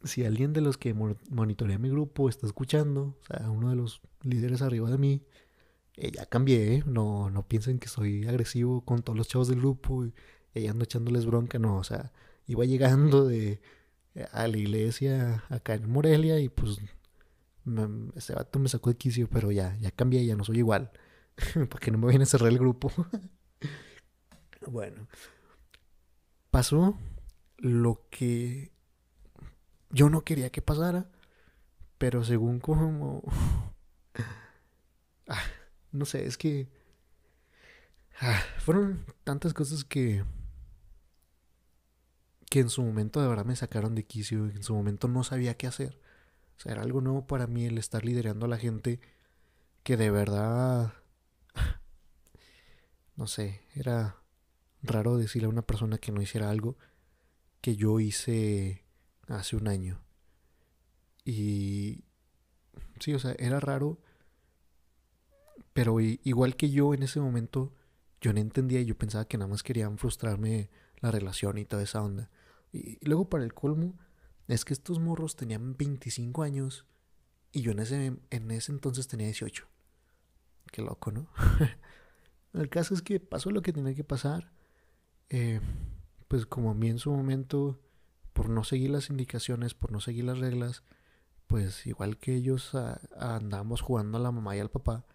Si 0.05 0.25
alguien 0.25 0.53
de 0.53 0.61
los 0.61 0.79
que 0.79 0.95
monitorea 0.95 1.79
mi 1.79 1.91
grupo 1.91 2.29
está 2.29 2.47
escuchando, 2.47 3.19
o 3.21 3.25
sea, 3.27 3.51
uno 3.51 3.71
de 3.71 3.77
los 3.77 4.01
líderes 4.23 4.63
arriba 4.63 4.91
de 4.91 4.99
mí, 4.99 5.23
eh, 5.97 6.13
ya 6.13 6.27
cambié, 6.27 6.85
no, 6.87 7.31
no 7.31 7.47
piensen 7.49 7.79
que 7.79 7.89
soy 7.89 8.27
agresivo 8.27 8.85
con 8.85 9.03
todos 9.03 9.17
los 9.19 9.29
chavos 9.29 9.49
del 9.49 9.61
grupo 9.61 10.05
y 10.07 10.15
ella 10.55 10.71
ando 10.71 10.85
echándoles 10.85 11.27
bronca, 11.27 11.59
no, 11.59 11.79
o 11.79 11.85
sea, 11.85 12.13
iba 12.47 12.65
llegando 12.65 13.27
de 13.27 13.61
a 14.33 14.49
la 14.49 14.57
iglesia 14.57 15.45
acá 15.51 15.75
en 15.75 15.91
Morelia 15.91 16.41
y 16.41 16.49
pues 16.49 16.79
ese 18.15 18.35
vato 18.35 18.59
me 18.59 18.69
sacó 18.69 18.91
de 18.91 18.97
quicio, 18.97 19.29
pero 19.29 19.51
ya, 19.51 19.77
ya 19.81 19.91
cambié, 19.91 20.25
ya 20.25 20.37
no 20.37 20.45
soy 20.45 20.59
igual. 20.59 20.91
Para 21.55 21.81
que 21.81 21.91
no 21.91 21.99
me 21.99 22.07
vayan 22.07 22.23
a 22.23 22.27
cerrar 22.27 22.51
el 22.51 22.59
grupo. 22.59 22.93
bueno. 24.67 25.09
Pasó 26.51 26.97
lo 27.59 28.07
que 28.11 28.73
yo 29.91 30.09
no 30.09 30.23
quería 30.23 30.51
que 30.51 30.63
pasara, 30.63 31.11
pero 31.99 32.25
según 32.25 32.61
como... 32.61 33.23
ah, 35.29 35.43
no 35.93 36.05
sé, 36.05 36.27
es 36.27 36.39
que... 36.39 36.69
Ah, 38.21 38.41
fueron 38.59 39.05
tantas 39.25 39.53
cosas 39.53 39.85
que 39.85 40.25
que 42.51 42.61
en 42.61 42.71
su 42.71 42.83
momento 42.83 43.21
de 43.21 43.29
verdad 43.29 43.45
me 43.45 43.57
sacaron 43.57 43.95
de 43.95 44.05
quicio, 44.05 44.47
en 44.47 44.63
su 44.63 44.75
momento 44.75 45.09
no 45.09 45.25
sabía 45.25 45.57
qué 45.57 45.67
hacer. 45.67 46.01
O 46.57 46.61
sea, 46.61 46.73
era 46.73 46.83
algo 46.83 47.01
nuevo 47.01 47.27
para 47.27 47.47
mí 47.47 47.67
el 47.67 47.79
estar 47.79 48.05
liderando 48.05 48.47
a 48.47 48.49
la 48.49 48.59
gente 48.59 49.01
que 49.83 49.97
de 49.97 50.11
verdad, 50.11 50.95
no 53.17 53.27
sé, 53.27 53.63
era 53.75 54.17
raro 54.83 55.17
decirle 55.17 55.47
a 55.47 55.51
una 55.51 55.63
persona 55.63 55.99
que 55.99 56.13
no 56.13 56.23
hiciera 56.23 56.51
algo 56.51 56.77
que 57.61 57.77
yo 57.77 58.01
hice 58.01 58.85
hace 59.29 59.57
un 59.57 59.69
año. 59.69 60.01
Y 61.25 62.05
sí, 63.01 63.15
o 63.15 63.19
sea, 63.19 63.35
era 63.39 63.61
raro, 63.61 63.99
pero 65.73 66.01
igual 66.01 66.57
que 66.57 66.71
yo 66.71 66.95
en 66.95 67.03
ese 67.03 67.21
momento, 67.21 67.75
yo 68.21 68.33
no 68.33 68.41
entendía 68.41 68.81
y 68.81 68.87
yo 68.87 68.97
pensaba 68.97 69.27
que 69.27 69.37
nada 69.37 69.51
más 69.51 69.63
querían 69.63 69.99
frustrarme 69.99 70.71
la 71.01 71.11
relación 71.11 71.59
y 71.59 71.65
toda 71.65 71.83
esa 71.83 72.03
onda. 72.03 72.31
Y, 72.77 72.99
luego 73.07 73.29
para 73.29 73.45
el 73.45 73.55
colmo, 73.55 73.99
es 74.49 74.65
que 74.65 74.75
estos 74.75 74.99
morros 75.01 75.37
tenían 75.37 75.77
25 75.77 76.43
años 76.43 76.87
y 77.53 77.63
yo 77.63 77.73
en 77.73 77.79
ese, 77.79 78.17
en 78.31 78.51
ese 78.51 78.73
entonces 78.73 79.09
tenía 79.09 79.27
18. 79.27 79.67
Qué 80.71 80.83
loco, 80.83 81.11
¿no? 81.11 81.29
el 82.53 82.69
caso 82.69 82.95
es 82.95 83.03
que 83.03 83.19
pasó 83.21 83.51
lo 83.51 83.63
que 83.63 83.73
tenía 83.73 83.95
que 83.95 84.05
pasar. 84.05 84.53
Eh, 85.31 85.61
pues 86.29 86.45
como 86.47 86.71
a 86.71 86.75
mí 86.75 86.89
en 86.89 86.99
su 86.99 87.11
momento, 87.11 87.81
por 88.33 88.49
no 88.49 88.65
seguir 88.65 88.91
las 88.91 89.11
indicaciones, 89.11 89.75
por 89.75 89.93
no 89.93 90.01
seguir 90.01 90.25
las 90.25 90.39
reglas, 90.39 90.83
pues 91.47 91.87
igual 91.87 92.19
que 92.19 92.35
ellos 92.35 92.73
andamos 93.17 93.81
jugando 93.81 94.19
a 94.19 94.21
la 94.21 94.33
mamá 94.33 94.57
y 94.57 94.61
al 94.61 94.71
papá. 94.71 95.07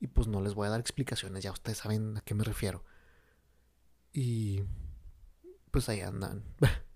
Y 0.00 0.08
pues 0.08 0.26
no 0.26 0.40
les 0.40 0.54
voy 0.54 0.66
a 0.66 0.70
dar 0.70 0.80
explicaciones, 0.80 1.44
ya 1.44 1.52
ustedes 1.52 1.78
saben 1.78 2.16
a 2.16 2.20
qué 2.22 2.34
me 2.34 2.44
refiero. 2.44 2.84
Y 4.12 4.62
pues 5.70 5.88
ahí 5.88 6.00
andan. 6.00 6.44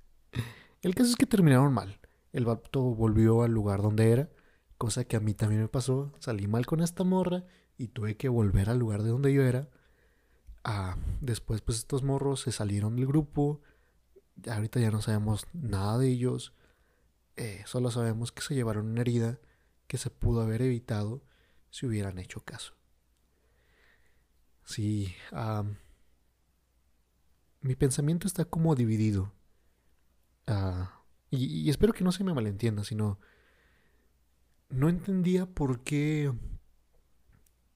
El 0.83 0.95
caso 0.95 1.11
es 1.11 1.17
que 1.17 1.27
terminaron 1.27 1.73
mal. 1.73 2.01
El 2.33 2.45
vato 2.45 2.83
volvió 2.83 3.43
al 3.43 3.53
lugar 3.53 3.83
donde 3.83 4.11
era, 4.11 4.31
cosa 4.79 5.05
que 5.05 5.17
a 5.17 5.21
mí 5.21 5.35
también 5.35 5.63
me 5.63 5.69
pasó. 5.69 6.13
Salí 6.19 6.47
mal 6.47 6.67
con 6.67 6.81
esta 6.81 7.05
morra 7.05 7.45
y 7.79 7.89
tuve 7.89 8.17
que 8.17 8.29
volver 8.29 8.71
al 8.71 8.79
lugar 8.79 9.03
de 9.03 9.11
donde 9.11 9.33
yo 9.33 9.43
era. 9.43 9.69
Ah, 10.65 10.97
después, 11.21 11.61
pues 11.61 11.79
estos 11.79 12.03
morros 12.03 12.41
se 12.41 12.53
salieron 12.53 12.97
del 12.97 13.07
grupo. 13.07 13.63
Ahorita 14.51 14.81
ya 14.81 14.91
no 14.91 15.01
sabemos 15.03 15.47
nada 15.53 15.99
de 15.99 16.09
ellos. 16.09 16.53
Eh, 17.37 17.63
solo 17.67 17.91
sabemos 17.91 18.33
que 18.33 18.43
se 18.43 18.55
llevaron 18.55 18.87
una 18.89 19.03
herida 19.03 19.39
que 19.87 19.99
se 19.99 20.11
pudo 20.11 20.41
haber 20.41 20.63
evitado 20.63 21.23
si 21.71 21.87
hubieran 21.87 22.19
hecho 22.19 22.41
caso. 22.41 22.75
Sí, 24.65 25.15
mi 27.61 27.77
pensamiento 27.77 28.27
está 28.27 28.45
como 28.45 28.75
dividido. 28.75 29.33
Ah, 30.47 31.03
y, 31.31 31.69
espero 31.71 31.93
que 31.93 32.05
no 32.05 32.13
se 32.13 32.25
me 32.25 32.35
malentienda, 32.35 32.85
sino 32.85 33.19
no 34.69 34.89
entendía 34.89 35.47
por 35.47 35.83
qué 35.83 36.33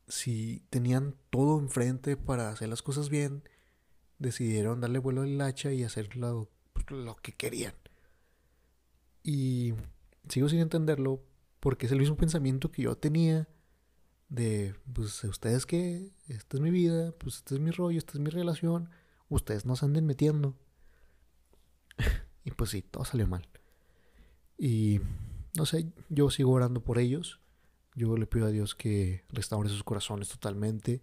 si 0.08 0.62
tenían 0.70 1.16
todo 1.30 1.58
enfrente 1.58 2.16
para 2.16 2.50
hacer 2.50 2.68
las 2.68 2.82
cosas 2.82 3.08
bien, 3.10 3.44
decidieron 4.18 4.80
darle 4.80 4.98
vuelo 4.98 5.22
al 5.22 5.40
hacha 5.40 5.72
y 5.72 5.84
hacer 5.84 6.16
lo, 6.16 6.50
lo 6.88 7.16
que 7.16 7.32
querían. 7.32 7.74
Y 9.22 9.74
sigo 10.28 10.48
sin 10.48 10.60
entenderlo 10.60 11.22
porque 11.60 11.86
es 11.86 11.92
el 11.92 11.98
mismo 12.00 12.16
pensamiento 12.16 12.70
que 12.72 12.82
yo 12.82 12.96
tenía 12.96 13.48
de, 14.28 14.74
pues, 14.92 15.22
¿ustedes 15.24 15.66
qué? 15.66 16.10
Esta 16.28 16.56
es 16.56 16.60
mi 16.60 16.70
vida, 16.70 17.12
pues, 17.12 17.36
este 17.36 17.54
es 17.54 17.60
mi 17.60 17.70
rollo, 17.70 17.98
esta 17.98 18.12
es 18.12 18.20
mi 18.20 18.30
relación 18.30 18.90
ustedes 19.30 19.64
no 19.64 19.76
se 19.76 19.86
anden 19.86 20.04
metiendo. 20.06 20.54
y 22.44 22.50
pues 22.52 22.70
sí, 22.70 22.82
todo 22.82 23.04
salió 23.04 23.26
mal. 23.26 23.46
Y 24.58 25.00
no 25.56 25.66
sé, 25.66 25.90
yo 26.08 26.30
sigo 26.30 26.52
orando 26.52 26.82
por 26.82 26.98
ellos. 26.98 27.40
Yo 27.94 28.16
le 28.16 28.26
pido 28.26 28.46
a 28.46 28.50
Dios 28.50 28.74
que 28.74 29.24
restaure 29.30 29.68
sus 29.68 29.84
corazones 29.84 30.28
totalmente. 30.28 31.02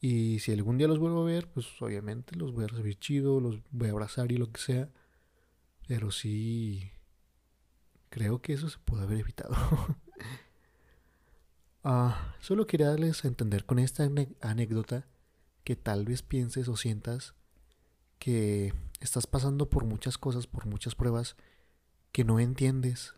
Y 0.00 0.38
si 0.40 0.52
algún 0.52 0.78
día 0.78 0.88
los 0.88 0.98
vuelvo 0.98 1.22
a 1.22 1.26
ver, 1.26 1.48
pues 1.48 1.66
obviamente 1.80 2.36
los 2.36 2.52
voy 2.52 2.64
a 2.64 2.68
recibir 2.68 2.98
chido, 2.98 3.40
los 3.40 3.60
voy 3.70 3.88
a 3.88 3.92
abrazar 3.92 4.32
y 4.32 4.36
lo 4.36 4.50
que 4.52 4.60
sea. 4.60 4.90
Pero 5.86 6.10
sí, 6.10 6.90
creo 8.08 8.40
que 8.40 8.54
eso 8.54 8.68
se 8.68 8.78
puede 8.78 9.04
haber 9.04 9.18
evitado. 9.18 9.54
Ah, 11.86 12.34
solo 12.40 12.66
quería 12.66 12.88
darles 12.88 13.26
a 13.26 13.28
entender 13.28 13.66
con 13.66 13.78
esta 13.78 14.08
anécdota 14.40 15.06
que 15.64 15.76
tal 15.76 16.06
vez 16.06 16.22
pienses 16.22 16.66
o 16.68 16.78
sientas 16.78 17.34
que 18.18 18.72
estás 19.00 19.26
pasando 19.26 19.68
por 19.68 19.84
muchas 19.84 20.18
cosas, 20.18 20.46
por 20.46 20.66
muchas 20.66 20.94
pruebas 20.94 21.36
que 22.12 22.24
no 22.24 22.40
entiendes 22.40 23.14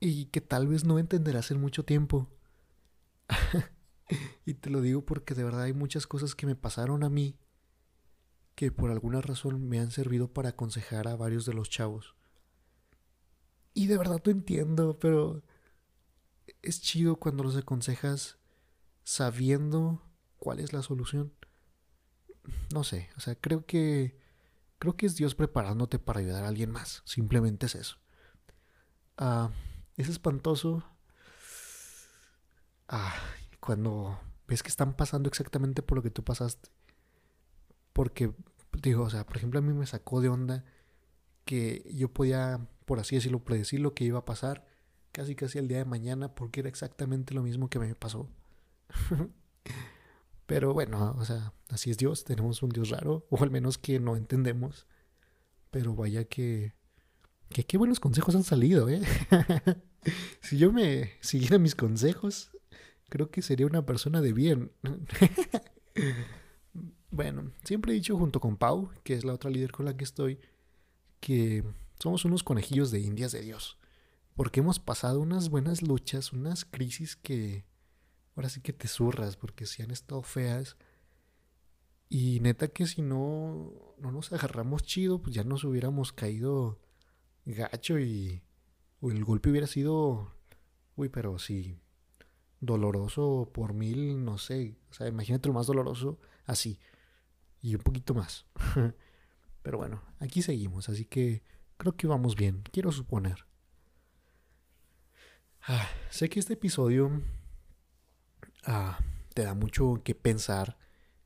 y 0.00 0.26
que 0.26 0.40
tal 0.40 0.66
vez 0.66 0.84
no 0.84 0.98
entenderás 0.98 1.50
en 1.50 1.60
mucho 1.60 1.84
tiempo. 1.84 2.28
y 4.44 4.54
te 4.54 4.70
lo 4.70 4.80
digo 4.80 5.04
porque 5.04 5.34
de 5.34 5.44
verdad 5.44 5.62
hay 5.62 5.72
muchas 5.72 6.06
cosas 6.06 6.34
que 6.34 6.46
me 6.46 6.56
pasaron 6.56 7.04
a 7.04 7.10
mí 7.10 7.38
que 8.54 8.70
por 8.70 8.90
alguna 8.90 9.20
razón 9.20 9.68
me 9.68 9.80
han 9.80 9.90
servido 9.90 10.32
para 10.32 10.50
aconsejar 10.50 11.08
a 11.08 11.16
varios 11.16 11.44
de 11.44 11.54
los 11.54 11.70
chavos. 11.70 12.14
Y 13.72 13.88
de 13.88 13.98
verdad 13.98 14.22
lo 14.24 14.30
entiendo, 14.30 14.98
pero 14.98 15.42
es 16.62 16.80
chido 16.80 17.16
cuando 17.16 17.42
los 17.42 17.56
aconsejas 17.56 18.38
sabiendo 19.02 20.00
¿Cuál 20.44 20.60
es 20.60 20.74
la 20.74 20.82
solución? 20.82 21.32
No 22.72 22.84
sé, 22.84 23.10
o 23.16 23.20
sea, 23.20 23.34
creo 23.34 23.66
que 23.66 24.18
creo 24.78 24.96
que 24.96 25.06
es 25.06 25.16
Dios 25.16 25.34
preparándote 25.34 25.98
para 25.98 26.20
ayudar 26.20 26.44
a 26.44 26.48
alguien 26.48 26.70
más. 26.70 27.02
Simplemente 27.06 27.66
es 27.66 27.74
eso. 27.74 27.96
Ah, 29.16 29.50
es 29.96 30.08
espantoso. 30.08 30.84
Ah, 32.88 33.14
cuando 33.60 34.20
ves 34.46 34.62
que 34.62 34.68
están 34.68 34.94
pasando 34.94 35.28
exactamente 35.28 35.82
por 35.82 35.96
lo 35.96 36.02
que 36.02 36.10
tú 36.10 36.22
pasaste. 36.22 36.68
Porque, 37.92 38.34
digo, 38.82 39.04
o 39.04 39.10
sea, 39.10 39.24
por 39.24 39.36
ejemplo, 39.38 39.58
a 39.58 39.62
mí 39.62 39.72
me 39.72 39.86
sacó 39.86 40.20
de 40.20 40.28
onda 40.28 40.64
que 41.44 41.90
yo 41.94 42.12
podía, 42.12 42.68
por 42.84 42.98
así 42.98 43.14
decirlo, 43.16 43.44
predecir 43.44 43.80
lo 43.80 43.94
que 43.94 44.04
iba 44.04 44.18
a 44.18 44.24
pasar 44.24 44.66
casi 45.12 45.36
casi 45.36 45.58
el 45.58 45.68
día 45.68 45.78
de 45.78 45.84
mañana 45.84 46.34
porque 46.34 46.60
era 46.60 46.68
exactamente 46.68 47.34
lo 47.34 47.42
mismo 47.42 47.70
que 47.70 47.78
me 47.78 47.94
pasó. 47.94 48.28
Pero 50.46 50.74
bueno, 50.74 51.14
o 51.18 51.24
sea, 51.24 51.54
así 51.68 51.90
es 51.90 51.96
Dios, 51.96 52.24
tenemos 52.24 52.62
un 52.62 52.70
Dios 52.70 52.90
raro, 52.90 53.26
o 53.30 53.42
al 53.42 53.50
menos 53.50 53.78
que 53.78 54.00
no 54.00 54.16
entendemos. 54.16 54.86
Pero 55.70 55.94
vaya 55.94 56.24
que... 56.24 56.74
Que 57.48 57.64
qué 57.64 57.78
buenos 57.78 58.00
consejos 58.00 58.34
han 58.34 58.42
salido, 58.42 58.88
¿eh? 58.88 59.00
si 60.40 60.58
yo 60.58 60.72
me 60.72 61.12
siguiera 61.20 61.58
mis 61.58 61.74
consejos, 61.74 62.50
creo 63.08 63.30
que 63.30 63.42
sería 63.42 63.66
una 63.66 63.86
persona 63.86 64.20
de 64.20 64.32
bien. 64.32 64.72
bueno, 67.10 67.52
siempre 67.64 67.92
he 67.92 67.94
dicho 67.94 68.16
junto 68.16 68.40
con 68.40 68.56
Pau, 68.56 68.90
que 69.04 69.14
es 69.14 69.24
la 69.24 69.34
otra 69.34 69.50
líder 69.50 69.72
con 69.72 69.86
la 69.86 69.96
que 69.96 70.04
estoy, 70.04 70.40
que 71.20 71.64
somos 71.98 72.24
unos 72.24 72.42
conejillos 72.42 72.90
de 72.90 73.00
indias 73.00 73.32
de 73.32 73.42
Dios. 73.42 73.78
Porque 74.34 74.60
hemos 74.60 74.80
pasado 74.80 75.20
unas 75.20 75.48
buenas 75.48 75.82
luchas, 75.82 76.32
unas 76.32 76.64
crisis 76.64 77.14
que 77.14 77.64
ahora 78.36 78.48
sí 78.48 78.60
que 78.60 78.72
te 78.72 78.88
zurras 78.88 79.36
porque 79.36 79.66
si 79.66 79.82
han 79.82 79.90
estado 79.90 80.22
feas. 80.22 80.76
Y 82.08 82.40
neta 82.40 82.68
que 82.68 82.86
si 82.86 83.02
no, 83.02 83.72
no 83.98 84.12
nos 84.12 84.32
agarramos 84.32 84.82
chido, 84.82 85.20
pues 85.20 85.34
ya 85.34 85.44
nos 85.44 85.64
hubiéramos 85.64 86.12
caído 86.12 86.78
gacho 87.44 87.98
y 87.98 88.42
el 89.02 89.24
golpe 89.24 89.50
hubiera 89.50 89.66
sido, 89.66 90.32
uy, 90.96 91.08
pero 91.08 91.38
sí, 91.38 91.78
doloroso 92.60 93.50
por 93.52 93.74
mil, 93.74 94.24
no 94.24 94.38
sé, 94.38 94.76
o 94.90 94.94
sea, 94.94 95.08
imagínate 95.08 95.48
lo 95.48 95.54
más 95.54 95.66
doloroso 95.66 96.18
así 96.46 96.78
y 97.60 97.74
un 97.74 97.82
poquito 97.82 98.14
más. 98.14 98.46
pero 99.62 99.78
bueno, 99.78 100.02
aquí 100.18 100.42
seguimos, 100.42 100.88
así 100.88 101.04
que 101.04 101.42
creo 101.76 101.96
que 101.96 102.06
vamos 102.06 102.36
bien, 102.36 102.62
quiero 102.72 102.92
suponer. 102.92 103.46
Ah, 105.66 105.88
sé 106.10 106.28
que 106.28 106.40
este 106.40 106.54
episodio 106.54 107.22
ah, 108.66 108.98
te 109.34 109.44
da 109.44 109.54
mucho 109.54 110.00
que 110.04 110.14
pensar 110.14 110.78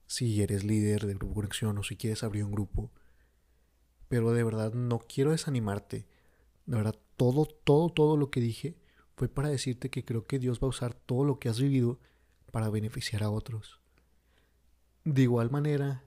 si 0.06 0.42
eres 0.42 0.64
líder 0.64 1.06
de 1.06 1.14
grupo 1.14 1.34
conexión 1.34 1.76
o 1.78 1.82
si 1.82 1.96
quieres 1.96 2.22
abrir 2.22 2.44
un 2.44 2.52
grupo. 2.52 2.90
Pero 4.08 4.32
de 4.32 4.42
verdad 4.42 4.72
no 4.72 5.00
quiero 5.00 5.32
desanimarte. 5.32 6.06
De 6.66 6.76
verdad, 6.76 6.96
todo, 7.16 7.44
todo, 7.44 7.90
todo 7.90 8.16
lo 8.16 8.30
que 8.30 8.40
dije 8.40 8.78
fue 9.16 9.28
para 9.28 9.48
decirte 9.48 9.90
que 9.90 10.04
creo 10.04 10.26
que 10.26 10.38
Dios 10.38 10.60
va 10.60 10.66
a 10.66 10.70
usar 10.70 10.94
todo 10.94 11.24
lo 11.24 11.38
que 11.38 11.48
has 11.48 11.60
vivido 11.60 11.98
para 12.50 12.70
beneficiar 12.70 13.22
a 13.22 13.30
otros. 13.30 13.80
De 15.04 15.22
igual 15.22 15.50
manera, 15.50 16.04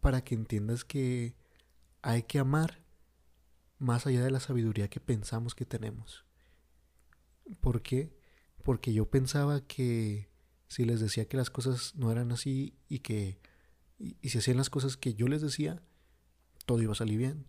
para 0.00 0.22
que 0.22 0.34
entiendas 0.34 0.84
que 0.84 1.34
hay 2.02 2.22
que 2.22 2.38
amar 2.38 2.82
más 3.78 4.06
allá 4.06 4.22
de 4.22 4.30
la 4.30 4.40
sabiduría 4.40 4.88
que 4.88 5.00
pensamos 5.00 5.54
que 5.54 5.64
tenemos. 5.64 6.24
¿Por 7.60 7.82
qué? 7.82 8.19
Porque 8.62 8.92
yo 8.92 9.10
pensaba 9.10 9.60
que 9.60 10.28
si 10.68 10.84
les 10.84 11.00
decía 11.00 11.26
que 11.26 11.36
las 11.36 11.50
cosas 11.50 11.94
no 11.96 12.12
eran 12.12 12.32
así 12.32 12.74
y 12.88 13.00
que 13.00 13.38
y, 14.00 14.16
si 14.28 14.38
hacían 14.38 14.56
las 14.56 14.70
cosas 14.70 14.96
que 14.96 15.14
yo 15.14 15.28
les 15.28 15.42
decía, 15.42 15.82
todo 16.64 16.80
iba 16.82 16.92
a 16.92 16.96
salir 16.96 17.18
bien. 17.18 17.46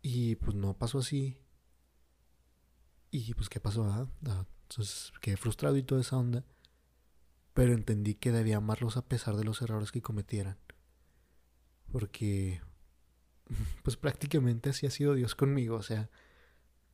Y 0.00 0.36
pues 0.36 0.56
no 0.56 0.76
pasó 0.76 0.98
así. 0.98 1.38
Y 3.10 3.34
pues 3.34 3.50
qué 3.50 3.60
pasó, 3.60 3.84
ah, 3.84 4.08
ah 4.26 4.46
entonces 4.62 5.12
quedé 5.20 5.36
frustrado 5.36 5.76
y 5.76 5.82
toda 5.82 6.00
esa 6.00 6.16
onda. 6.16 6.44
Pero 7.52 7.74
entendí 7.74 8.14
que 8.14 8.32
debía 8.32 8.56
amarlos 8.56 8.96
a 8.96 9.06
pesar 9.06 9.36
de 9.36 9.44
los 9.44 9.60
errores 9.60 9.92
que 9.92 10.00
cometieran. 10.00 10.56
Porque 11.90 12.62
pues 13.84 13.98
prácticamente 13.98 14.70
así 14.70 14.86
ha 14.86 14.90
sido 14.90 15.14
Dios 15.14 15.34
conmigo. 15.34 15.76
O 15.76 15.82
sea, 15.82 16.10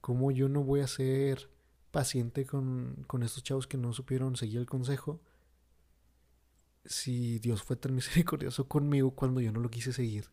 ¿cómo 0.01 0.33
yo 0.33 0.49
no 0.49 0.65
voy 0.65 0.81
a 0.81 0.89
ser 0.89 1.49
paciente 1.91 2.47
con, 2.47 3.05
con 3.07 3.23
estos 3.23 3.43
chavos 3.43 3.67
que 3.67 3.77
no 3.79 3.93
supieron 3.93 4.37
seguir 4.37 4.59
el 4.59 4.67
consejo. 4.67 5.21
Si 6.85 7.39
Dios 7.39 7.63
fue 7.63 7.77
tan 7.77 7.95
misericordioso 7.97 8.69
conmigo 8.69 9.13
cuando 9.13 9.41
yo 9.41 9.53
no 9.53 9.61
lo 9.61 9.71
quise 9.71 9.93
seguir. 9.93 10.27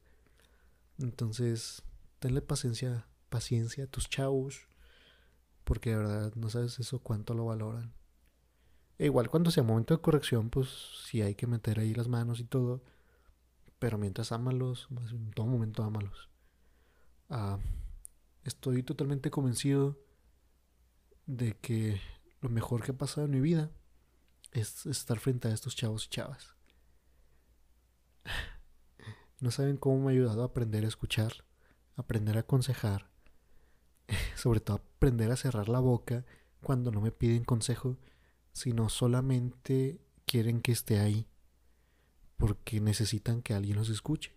Entonces, 0.97 1.83
tenle 2.19 2.41
paciencia, 2.41 3.07
paciencia 3.29 3.85
a 3.85 3.87
tus 3.87 4.09
chavos. 4.09 4.67
Porque 5.63 5.91
de 5.91 5.97
verdad 5.97 6.33
no 6.35 6.49
sabes 6.49 6.79
eso 6.79 6.99
cuánto 6.99 7.33
lo 7.33 7.45
valoran. 7.45 7.93
E 8.97 9.05
igual 9.05 9.29
cuando 9.29 9.51
sea 9.51 9.63
momento 9.63 9.95
de 9.95 10.01
corrección, 10.01 10.49
pues 10.49 10.69
sí 11.05 11.21
hay 11.21 11.35
que 11.35 11.47
meter 11.47 11.79
ahí 11.79 11.93
las 11.93 12.07
manos 12.07 12.39
y 12.39 12.45
todo. 12.45 12.83
Pero 13.79 13.97
mientras 13.97 14.31
ámalos, 14.31 14.87
en 15.11 15.31
todo 15.31 15.47
momento 15.47 15.83
ámalos. 15.83 16.29
Ah, 17.29 17.57
estoy 18.43 18.83
totalmente 18.83 19.31
convencido 19.31 19.97
de 21.25 21.57
que 21.57 21.99
lo 22.41 22.49
mejor 22.49 22.83
que 22.83 22.91
ha 22.91 22.97
pasado 22.97 23.25
en 23.25 23.31
mi 23.31 23.39
vida 23.39 23.71
es 24.51 24.85
estar 24.85 25.19
frente 25.19 25.47
a 25.47 25.53
estos 25.53 25.75
chavos 25.75 26.05
y 26.05 26.09
chavas. 26.09 26.55
No 29.41 29.51
saben 29.51 29.75
cómo 29.75 29.99
me 29.99 30.07
ha 30.07 30.15
ayudado 30.15 30.43
a 30.43 30.45
aprender 30.45 30.85
a 30.85 30.87
escuchar, 30.87 31.43
aprender 31.97 32.37
a 32.37 32.39
aconsejar, 32.39 33.11
sobre 34.35 34.61
todo 34.61 34.77
aprender 34.77 35.29
a 35.29 35.35
cerrar 35.35 35.67
la 35.67 35.81
boca 35.81 36.25
cuando 36.61 36.89
no 36.89 37.01
me 37.01 37.11
piden 37.11 37.43
consejo, 37.43 37.97
sino 38.53 38.87
solamente 38.87 39.99
quieren 40.25 40.61
que 40.61 40.71
esté 40.71 40.99
ahí, 40.99 41.27
porque 42.37 42.79
necesitan 42.79 43.41
que 43.41 43.53
alguien 43.53 43.75
los 43.75 43.89
escuche. 43.89 44.33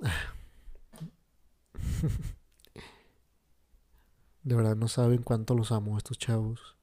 De 4.42 4.54
verdad 4.54 4.76
no 4.76 4.88
saben 4.88 5.22
cuánto 5.22 5.54
los 5.54 5.70
amo 5.70 5.96
estos 5.98 6.18
chavos. 6.18 6.76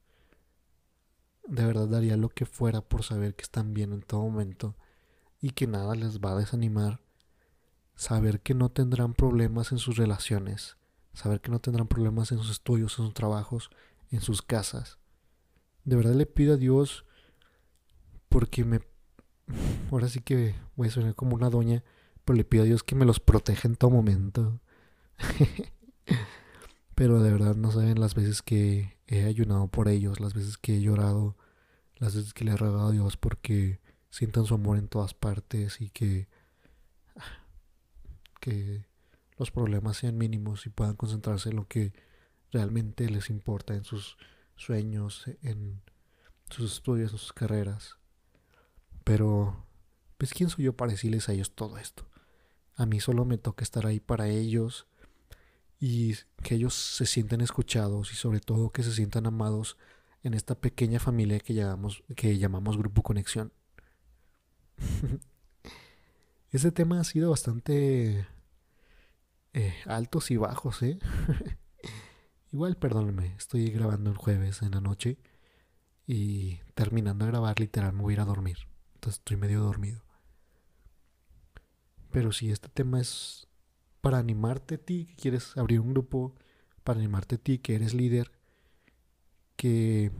De 1.46 1.64
verdad 1.64 1.88
daría 1.88 2.16
lo 2.16 2.28
que 2.28 2.46
fuera 2.46 2.80
por 2.80 3.02
saber 3.02 3.34
que 3.34 3.42
están 3.42 3.74
bien 3.74 3.92
en 3.92 4.02
todo 4.02 4.20
momento 4.20 4.76
y 5.40 5.50
que 5.50 5.66
nada 5.66 5.94
les 5.94 6.20
va 6.20 6.32
a 6.32 6.36
desanimar. 6.36 7.00
Saber 7.96 8.40
que 8.40 8.54
no 8.54 8.68
tendrán 8.68 9.14
problemas 9.14 9.72
en 9.72 9.78
sus 9.78 9.96
relaciones. 9.96 10.76
Saber 11.14 11.40
que 11.40 11.50
no 11.50 11.58
tendrán 11.58 11.88
problemas 11.88 12.30
en 12.30 12.38
sus 12.38 12.50
estudios, 12.50 12.96
en 12.98 13.06
sus 13.06 13.14
trabajos, 13.14 13.70
en 14.10 14.20
sus 14.20 14.42
casas. 14.42 14.98
De 15.84 15.96
verdad 15.96 16.14
le 16.14 16.26
pido 16.26 16.54
a 16.54 16.58
Dios 16.58 17.06
porque 18.28 18.64
me... 18.64 18.80
Ahora 19.90 20.08
sí 20.08 20.20
que 20.20 20.54
voy 20.76 20.88
a 20.88 20.90
sonar 20.92 21.14
como 21.16 21.34
una 21.34 21.50
doña, 21.50 21.82
pero 22.24 22.36
le 22.36 22.44
pido 22.44 22.62
a 22.62 22.66
Dios 22.66 22.84
que 22.84 22.94
me 22.94 23.04
los 23.06 23.18
proteja 23.18 23.66
en 23.66 23.74
todo 23.74 23.90
momento. 23.90 24.60
Pero 26.98 27.22
de 27.22 27.30
verdad 27.30 27.54
no 27.54 27.70
saben 27.70 28.00
las 28.00 28.16
veces 28.16 28.42
que 28.42 28.98
he 29.06 29.22
ayunado 29.22 29.68
por 29.68 29.86
ellos, 29.86 30.18
las 30.18 30.34
veces 30.34 30.58
que 30.58 30.74
he 30.74 30.80
llorado, 30.80 31.36
las 31.94 32.16
veces 32.16 32.34
que 32.34 32.44
le 32.44 32.50
he 32.50 32.56
rogado 32.56 32.88
a 32.88 32.90
Dios 32.90 33.16
porque 33.16 33.78
sientan 34.10 34.46
su 34.46 34.54
amor 34.54 34.78
en 34.78 34.88
todas 34.88 35.14
partes 35.14 35.80
y 35.80 35.90
que, 35.90 36.26
que 38.40 38.84
los 39.36 39.52
problemas 39.52 39.98
sean 39.98 40.18
mínimos 40.18 40.66
y 40.66 40.70
puedan 40.70 40.96
concentrarse 40.96 41.50
en 41.50 41.54
lo 41.54 41.68
que 41.68 41.92
realmente 42.50 43.08
les 43.08 43.30
importa, 43.30 43.74
en 43.74 43.84
sus 43.84 44.16
sueños, 44.56 45.30
en 45.42 45.80
sus 46.50 46.72
estudios, 46.72 47.12
en 47.12 47.18
sus 47.18 47.32
carreras. 47.32 47.96
Pero, 49.04 49.68
pues, 50.16 50.34
¿quién 50.34 50.50
soy 50.50 50.64
yo 50.64 50.72
para 50.72 50.90
decirles 50.90 51.28
a 51.28 51.32
ellos 51.32 51.54
todo 51.54 51.78
esto? 51.78 52.10
A 52.74 52.86
mí 52.86 52.98
solo 52.98 53.24
me 53.24 53.38
toca 53.38 53.62
estar 53.62 53.86
ahí 53.86 54.00
para 54.00 54.26
ellos 54.26 54.88
y 55.80 56.14
que 56.42 56.56
ellos 56.56 56.74
se 56.74 57.06
sienten 57.06 57.40
escuchados 57.40 58.12
y 58.12 58.16
sobre 58.16 58.40
todo 58.40 58.70
que 58.70 58.82
se 58.82 58.92
sientan 58.92 59.26
amados 59.26 59.76
en 60.22 60.34
esta 60.34 60.54
pequeña 60.56 60.98
familia 60.98 61.38
que 61.40 61.54
llamamos, 61.54 62.02
que 62.16 62.38
llamamos 62.38 62.76
Grupo 62.76 63.02
Conexión. 63.02 63.52
Ese 66.50 66.72
tema 66.72 67.00
ha 67.00 67.04
sido 67.04 67.30
bastante 67.30 68.26
eh, 69.52 69.74
altos 69.86 70.30
y 70.30 70.36
bajos, 70.36 70.82
¿eh? 70.82 70.98
Igual, 72.52 72.76
perdónenme, 72.76 73.34
estoy 73.36 73.70
grabando 73.70 74.10
el 74.10 74.16
jueves 74.16 74.62
en 74.62 74.70
la 74.70 74.80
noche 74.80 75.18
y 76.06 76.56
terminando 76.74 77.26
de 77.26 77.32
grabar, 77.32 77.60
literal, 77.60 77.92
me 77.92 78.02
voy 78.02 78.12
a 78.12 78.14
ir 78.14 78.20
a 78.20 78.24
dormir. 78.24 78.56
Entonces 78.94 79.18
estoy 79.18 79.36
medio 79.36 79.60
dormido. 79.60 80.02
Pero 82.10 82.32
si 82.32 82.50
este 82.50 82.68
tema 82.68 83.00
es 83.00 83.47
para 84.00 84.18
animarte 84.18 84.76
a 84.76 84.78
ti 84.78 85.06
que 85.06 85.16
quieres 85.16 85.56
abrir 85.56 85.80
un 85.80 85.90
grupo, 85.90 86.34
para 86.84 86.98
animarte 86.98 87.36
a 87.36 87.38
ti 87.38 87.58
que 87.58 87.74
eres 87.74 87.94
líder, 87.94 88.32
que 89.56 90.12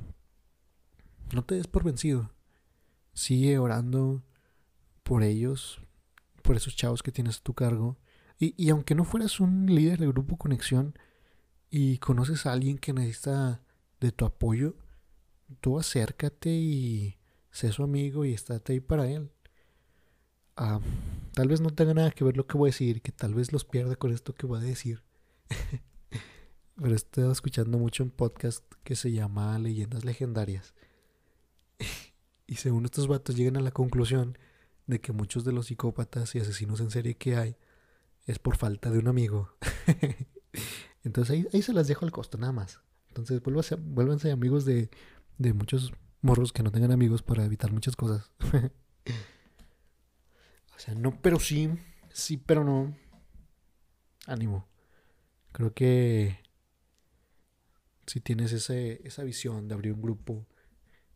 no 1.32 1.44
te 1.44 1.54
des 1.54 1.66
por 1.66 1.84
vencido. 1.84 2.32
Sigue 3.12 3.58
orando 3.58 4.22
por 5.02 5.22
ellos, 5.22 5.80
por 6.42 6.56
esos 6.56 6.76
chavos 6.76 7.02
que 7.02 7.12
tienes 7.12 7.38
a 7.38 7.42
tu 7.42 7.54
cargo. 7.54 7.98
Y, 8.38 8.54
y 8.56 8.70
aunque 8.70 8.94
no 8.94 9.04
fueras 9.04 9.40
un 9.40 9.66
líder 9.66 9.98
de 9.98 10.08
grupo 10.08 10.36
conexión 10.36 10.94
y 11.70 11.98
conoces 11.98 12.46
a 12.46 12.52
alguien 12.52 12.78
que 12.78 12.92
necesita 12.92 13.62
de 14.00 14.12
tu 14.12 14.24
apoyo, 14.24 14.76
tú 15.60 15.78
acércate 15.78 16.50
y 16.50 17.18
sé 17.50 17.72
su 17.72 17.82
amigo 17.82 18.24
y 18.24 18.32
estate 18.32 18.74
ahí 18.74 18.80
para 18.80 19.08
él. 19.10 19.30
Ah, 20.56 20.80
tal 21.38 21.46
vez 21.46 21.60
no 21.60 21.70
tenga 21.70 21.94
nada 21.94 22.10
que 22.10 22.24
ver 22.24 22.36
lo 22.36 22.48
que 22.48 22.58
voy 22.58 22.70
a 22.70 22.72
decir, 22.72 23.00
que 23.00 23.12
tal 23.12 23.32
vez 23.32 23.52
los 23.52 23.64
pierda 23.64 23.94
con 23.94 24.10
esto 24.10 24.34
que 24.34 24.44
voy 24.44 24.58
a 24.58 24.62
decir. 24.62 25.04
Pero 26.74 26.96
estoy 26.96 27.30
escuchando 27.30 27.78
mucho 27.78 28.02
un 28.02 28.10
podcast 28.10 28.64
que 28.82 28.96
se 28.96 29.12
llama 29.12 29.56
Leyendas 29.60 30.04
Legendarias. 30.04 30.74
y 32.48 32.56
según 32.56 32.86
estos 32.86 33.06
vatos 33.06 33.36
llegan 33.36 33.56
a 33.56 33.60
la 33.60 33.70
conclusión 33.70 34.36
de 34.88 35.00
que 35.00 35.12
muchos 35.12 35.44
de 35.44 35.52
los 35.52 35.66
psicópatas 35.66 36.34
y 36.34 36.40
asesinos 36.40 36.80
en 36.80 36.90
serie 36.90 37.14
que 37.14 37.36
hay 37.36 37.56
es 38.26 38.40
por 38.40 38.56
falta 38.56 38.90
de 38.90 38.98
un 38.98 39.06
amigo. 39.06 39.56
Entonces 41.04 41.46
ahí, 41.52 41.62
se 41.62 41.72
las 41.72 41.86
dejo 41.86 42.04
al 42.04 42.10
costo, 42.10 42.36
nada 42.36 42.52
más. 42.52 42.80
Entonces 43.10 43.40
vuélvanse, 43.40 44.32
amigos 44.32 44.64
de, 44.64 44.90
de 45.36 45.52
muchos 45.52 45.92
morros 46.20 46.52
que 46.52 46.64
no 46.64 46.72
tengan 46.72 46.90
amigos 46.90 47.22
para 47.22 47.44
evitar 47.44 47.70
muchas 47.70 47.94
cosas. 47.94 48.32
O 50.78 50.80
sea, 50.80 50.94
no, 50.94 51.20
pero 51.20 51.40
sí, 51.40 51.68
sí, 52.12 52.36
pero 52.36 52.62
no. 52.62 52.96
Ánimo. 54.26 54.68
Creo 55.50 55.74
que 55.74 56.38
si 58.06 58.20
tienes 58.20 58.52
ese, 58.52 59.00
esa 59.04 59.24
visión 59.24 59.66
de 59.66 59.74
abrir 59.74 59.92
un 59.92 60.02
grupo, 60.02 60.46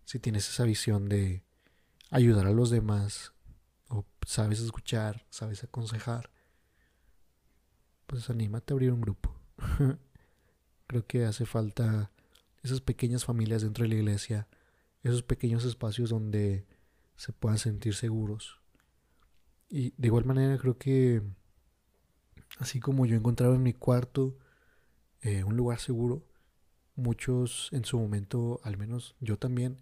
si 0.04 0.18
tienes 0.18 0.48
esa 0.48 0.64
visión 0.64 1.08
de 1.08 1.44
ayudar 2.10 2.48
a 2.48 2.50
los 2.50 2.70
demás, 2.70 3.34
o 3.88 4.04
sabes 4.26 4.58
escuchar, 4.58 5.24
sabes 5.30 5.62
aconsejar, 5.62 6.32
pues 8.08 8.28
anímate 8.30 8.72
a 8.72 8.74
abrir 8.74 8.90
un 8.90 9.00
grupo. 9.00 9.40
Creo 10.88 11.06
que 11.06 11.24
hace 11.24 11.46
falta 11.46 12.10
esas 12.64 12.80
pequeñas 12.80 13.24
familias 13.24 13.62
dentro 13.62 13.84
de 13.84 13.90
la 13.90 13.94
iglesia, 13.94 14.48
esos 15.04 15.22
pequeños 15.22 15.64
espacios 15.64 16.10
donde 16.10 16.66
se 17.14 17.32
puedan 17.32 17.58
sentir 17.58 17.94
seguros. 17.94 18.61
Y 19.72 19.94
de 19.96 20.08
igual 20.08 20.26
manera 20.26 20.58
creo 20.58 20.76
que 20.76 21.22
así 22.58 22.78
como 22.78 23.06
yo 23.06 23.16
encontraba 23.16 23.54
en 23.54 23.62
mi 23.62 23.72
cuarto 23.72 24.36
eh, 25.22 25.44
un 25.44 25.56
lugar 25.56 25.78
seguro, 25.78 26.26
muchos 26.94 27.70
en 27.72 27.86
su 27.86 27.98
momento, 27.98 28.60
al 28.64 28.76
menos 28.76 29.16
yo 29.18 29.38
también, 29.38 29.80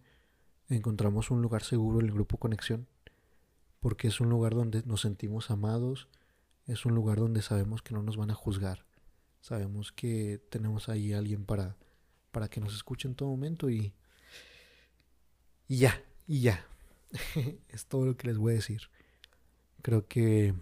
encontramos 0.68 1.32
un 1.32 1.42
lugar 1.42 1.64
seguro 1.64 1.98
en 1.98 2.06
el 2.06 2.12
grupo 2.12 2.36
Conexión, 2.36 2.86
porque 3.80 4.06
es 4.06 4.20
un 4.20 4.30
lugar 4.30 4.54
donde 4.54 4.84
nos 4.84 5.00
sentimos 5.00 5.50
amados, 5.50 6.06
es 6.68 6.86
un 6.86 6.94
lugar 6.94 7.18
donde 7.18 7.42
sabemos 7.42 7.82
que 7.82 7.92
no 7.92 8.04
nos 8.04 8.16
van 8.16 8.30
a 8.30 8.34
juzgar, 8.34 8.86
sabemos 9.40 9.90
que 9.90 10.40
tenemos 10.50 10.88
ahí 10.88 11.12
alguien 11.12 11.44
para, 11.44 11.76
para 12.30 12.48
que 12.48 12.60
nos 12.60 12.76
escuche 12.76 13.08
en 13.08 13.16
todo 13.16 13.30
momento 13.30 13.68
y, 13.68 13.92
y 15.66 15.78
ya, 15.78 16.00
y 16.28 16.42
ya. 16.42 16.64
es 17.68 17.86
todo 17.86 18.06
lo 18.06 18.16
que 18.16 18.28
les 18.28 18.38
voy 18.38 18.52
a 18.52 18.56
decir. 18.56 18.82
Creo 19.82 20.06
que 20.06 20.54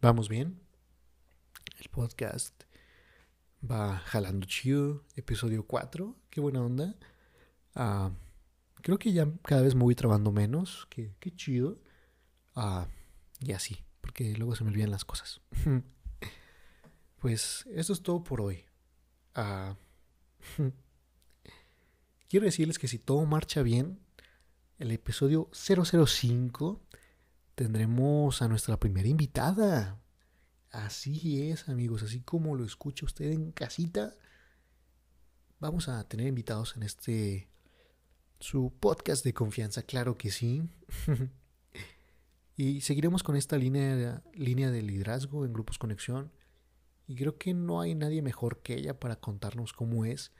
vamos 0.00 0.28
bien. 0.28 0.60
El 1.78 1.88
podcast 1.88 2.64
va 3.62 3.98
jalando 3.98 4.44
chido. 4.46 5.04
Episodio 5.14 5.64
4. 5.66 6.16
Qué 6.30 6.40
buena 6.40 6.62
onda. 6.62 6.96
Ah, 7.76 8.10
creo 8.82 8.98
que 8.98 9.12
ya 9.12 9.28
cada 9.44 9.62
vez 9.62 9.76
me 9.76 9.84
voy 9.84 9.94
trabando 9.94 10.32
menos. 10.32 10.88
Qué, 10.90 11.14
qué 11.20 11.30
chido. 11.30 11.78
Ah, 12.56 12.88
y 13.38 13.52
así. 13.52 13.84
Porque 14.00 14.34
luego 14.34 14.56
se 14.56 14.64
me 14.64 14.70
olvidan 14.70 14.90
las 14.90 15.04
cosas. 15.04 15.40
pues 17.18 17.66
eso 17.70 17.92
es 17.92 18.02
todo 18.02 18.24
por 18.24 18.40
hoy. 18.40 18.64
Ah, 19.36 19.76
quiero 22.28 22.46
decirles 22.46 22.80
que 22.80 22.88
si 22.88 22.98
todo 22.98 23.24
marcha 23.26 23.62
bien, 23.62 24.00
el 24.78 24.90
episodio 24.90 25.48
005 25.52 26.82
tendremos 27.56 28.42
a 28.42 28.48
nuestra 28.48 28.78
primera 28.78 29.08
invitada. 29.08 29.98
Así 30.70 31.50
es, 31.50 31.68
amigos, 31.68 32.02
así 32.02 32.20
como 32.20 32.54
lo 32.54 32.64
escucha 32.64 33.06
usted 33.06 33.32
en 33.32 33.50
casita, 33.50 34.14
vamos 35.58 35.88
a 35.88 36.06
tener 36.06 36.28
invitados 36.28 36.76
en 36.76 36.82
este 36.82 37.48
su 38.38 38.74
podcast 38.78 39.24
de 39.24 39.32
confianza, 39.32 39.82
claro 39.82 40.18
que 40.18 40.30
sí. 40.30 40.68
y 42.56 42.82
seguiremos 42.82 43.22
con 43.22 43.36
esta 43.36 43.56
línea, 43.56 44.22
línea 44.34 44.70
de 44.70 44.82
liderazgo 44.82 45.46
en 45.46 45.54
Grupos 45.54 45.78
Conexión. 45.78 46.30
Y 47.08 47.16
creo 47.16 47.38
que 47.38 47.54
no 47.54 47.80
hay 47.80 47.94
nadie 47.94 48.20
mejor 48.20 48.60
que 48.60 48.74
ella 48.74 49.00
para 49.00 49.16
contarnos 49.16 49.72
cómo 49.72 50.04
es 50.04 50.32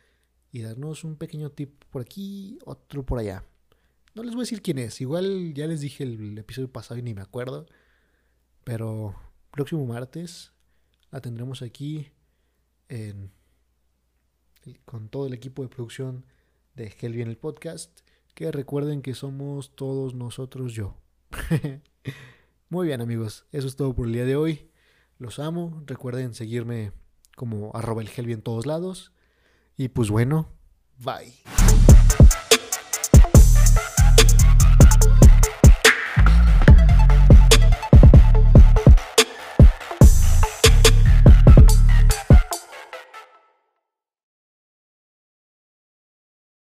y 0.52 0.60
darnos 0.60 1.04
un 1.04 1.16
pequeño 1.16 1.50
tip 1.50 1.82
por 1.90 2.02
aquí, 2.02 2.58
otro 2.66 3.06
por 3.06 3.20
allá. 3.20 3.46
No 4.16 4.22
les 4.22 4.32
voy 4.32 4.40
a 4.40 4.44
decir 4.44 4.62
quién 4.62 4.78
es, 4.78 5.02
igual 5.02 5.52
ya 5.52 5.66
les 5.66 5.82
dije 5.82 6.02
el 6.02 6.38
episodio 6.38 6.72
pasado 6.72 6.98
y 6.98 7.02
ni 7.02 7.12
me 7.12 7.20
acuerdo, 7.20 7.66
pero 8.64 9.14
próximo 9.50 9.84
martes 9.84 10.54
la 11.10 11.20
tendremos 11.20 11.60
aquí 11.60 12.08
con 14.86 15.10
todo 15.10 15.26
el 15.26 15.34
equipo 15.34 15.62
de 15.62 15.68
producción 15.68 16.24
de 16.76 16.94
Helvi 16.98 17.20
en 17.20 17.28
el 17.28 17.36
podcast. 17.36 18.00
Que 18.32 18.50
recuerden 18.50 19.02
que 19.02 19.12
somos 19.12 19.76
todos 19.76 20.14
nosotros 20.14 20.72
yo. 20.72 20.96
Muy 22.70 22.86
bien 22.86 23.02
amigos, 23.02 23.44
eso 23.52 23.66
es 23.66 23.76
todo 23.76 23.94
por 23.94 24.06
el 24.06 24.14
día 24.14 24.24
de 24.24 24.36
hoy. 24.36 24.70
Los 25.18 25.38
amo. 25.38 25.82
Recuerden 25.84 26.32
seguirme 26.32 26.92
como 27.36 27.70
arroba 27.74 28.00
el 28.00 28.30
en 28.30 28.40
todos 28.40 28.64
lados. 28.64 29.12
Y 29.76 29.88
pues 29.88 30.08
bueno, 30.08 30.48
bye. 31.04 31.34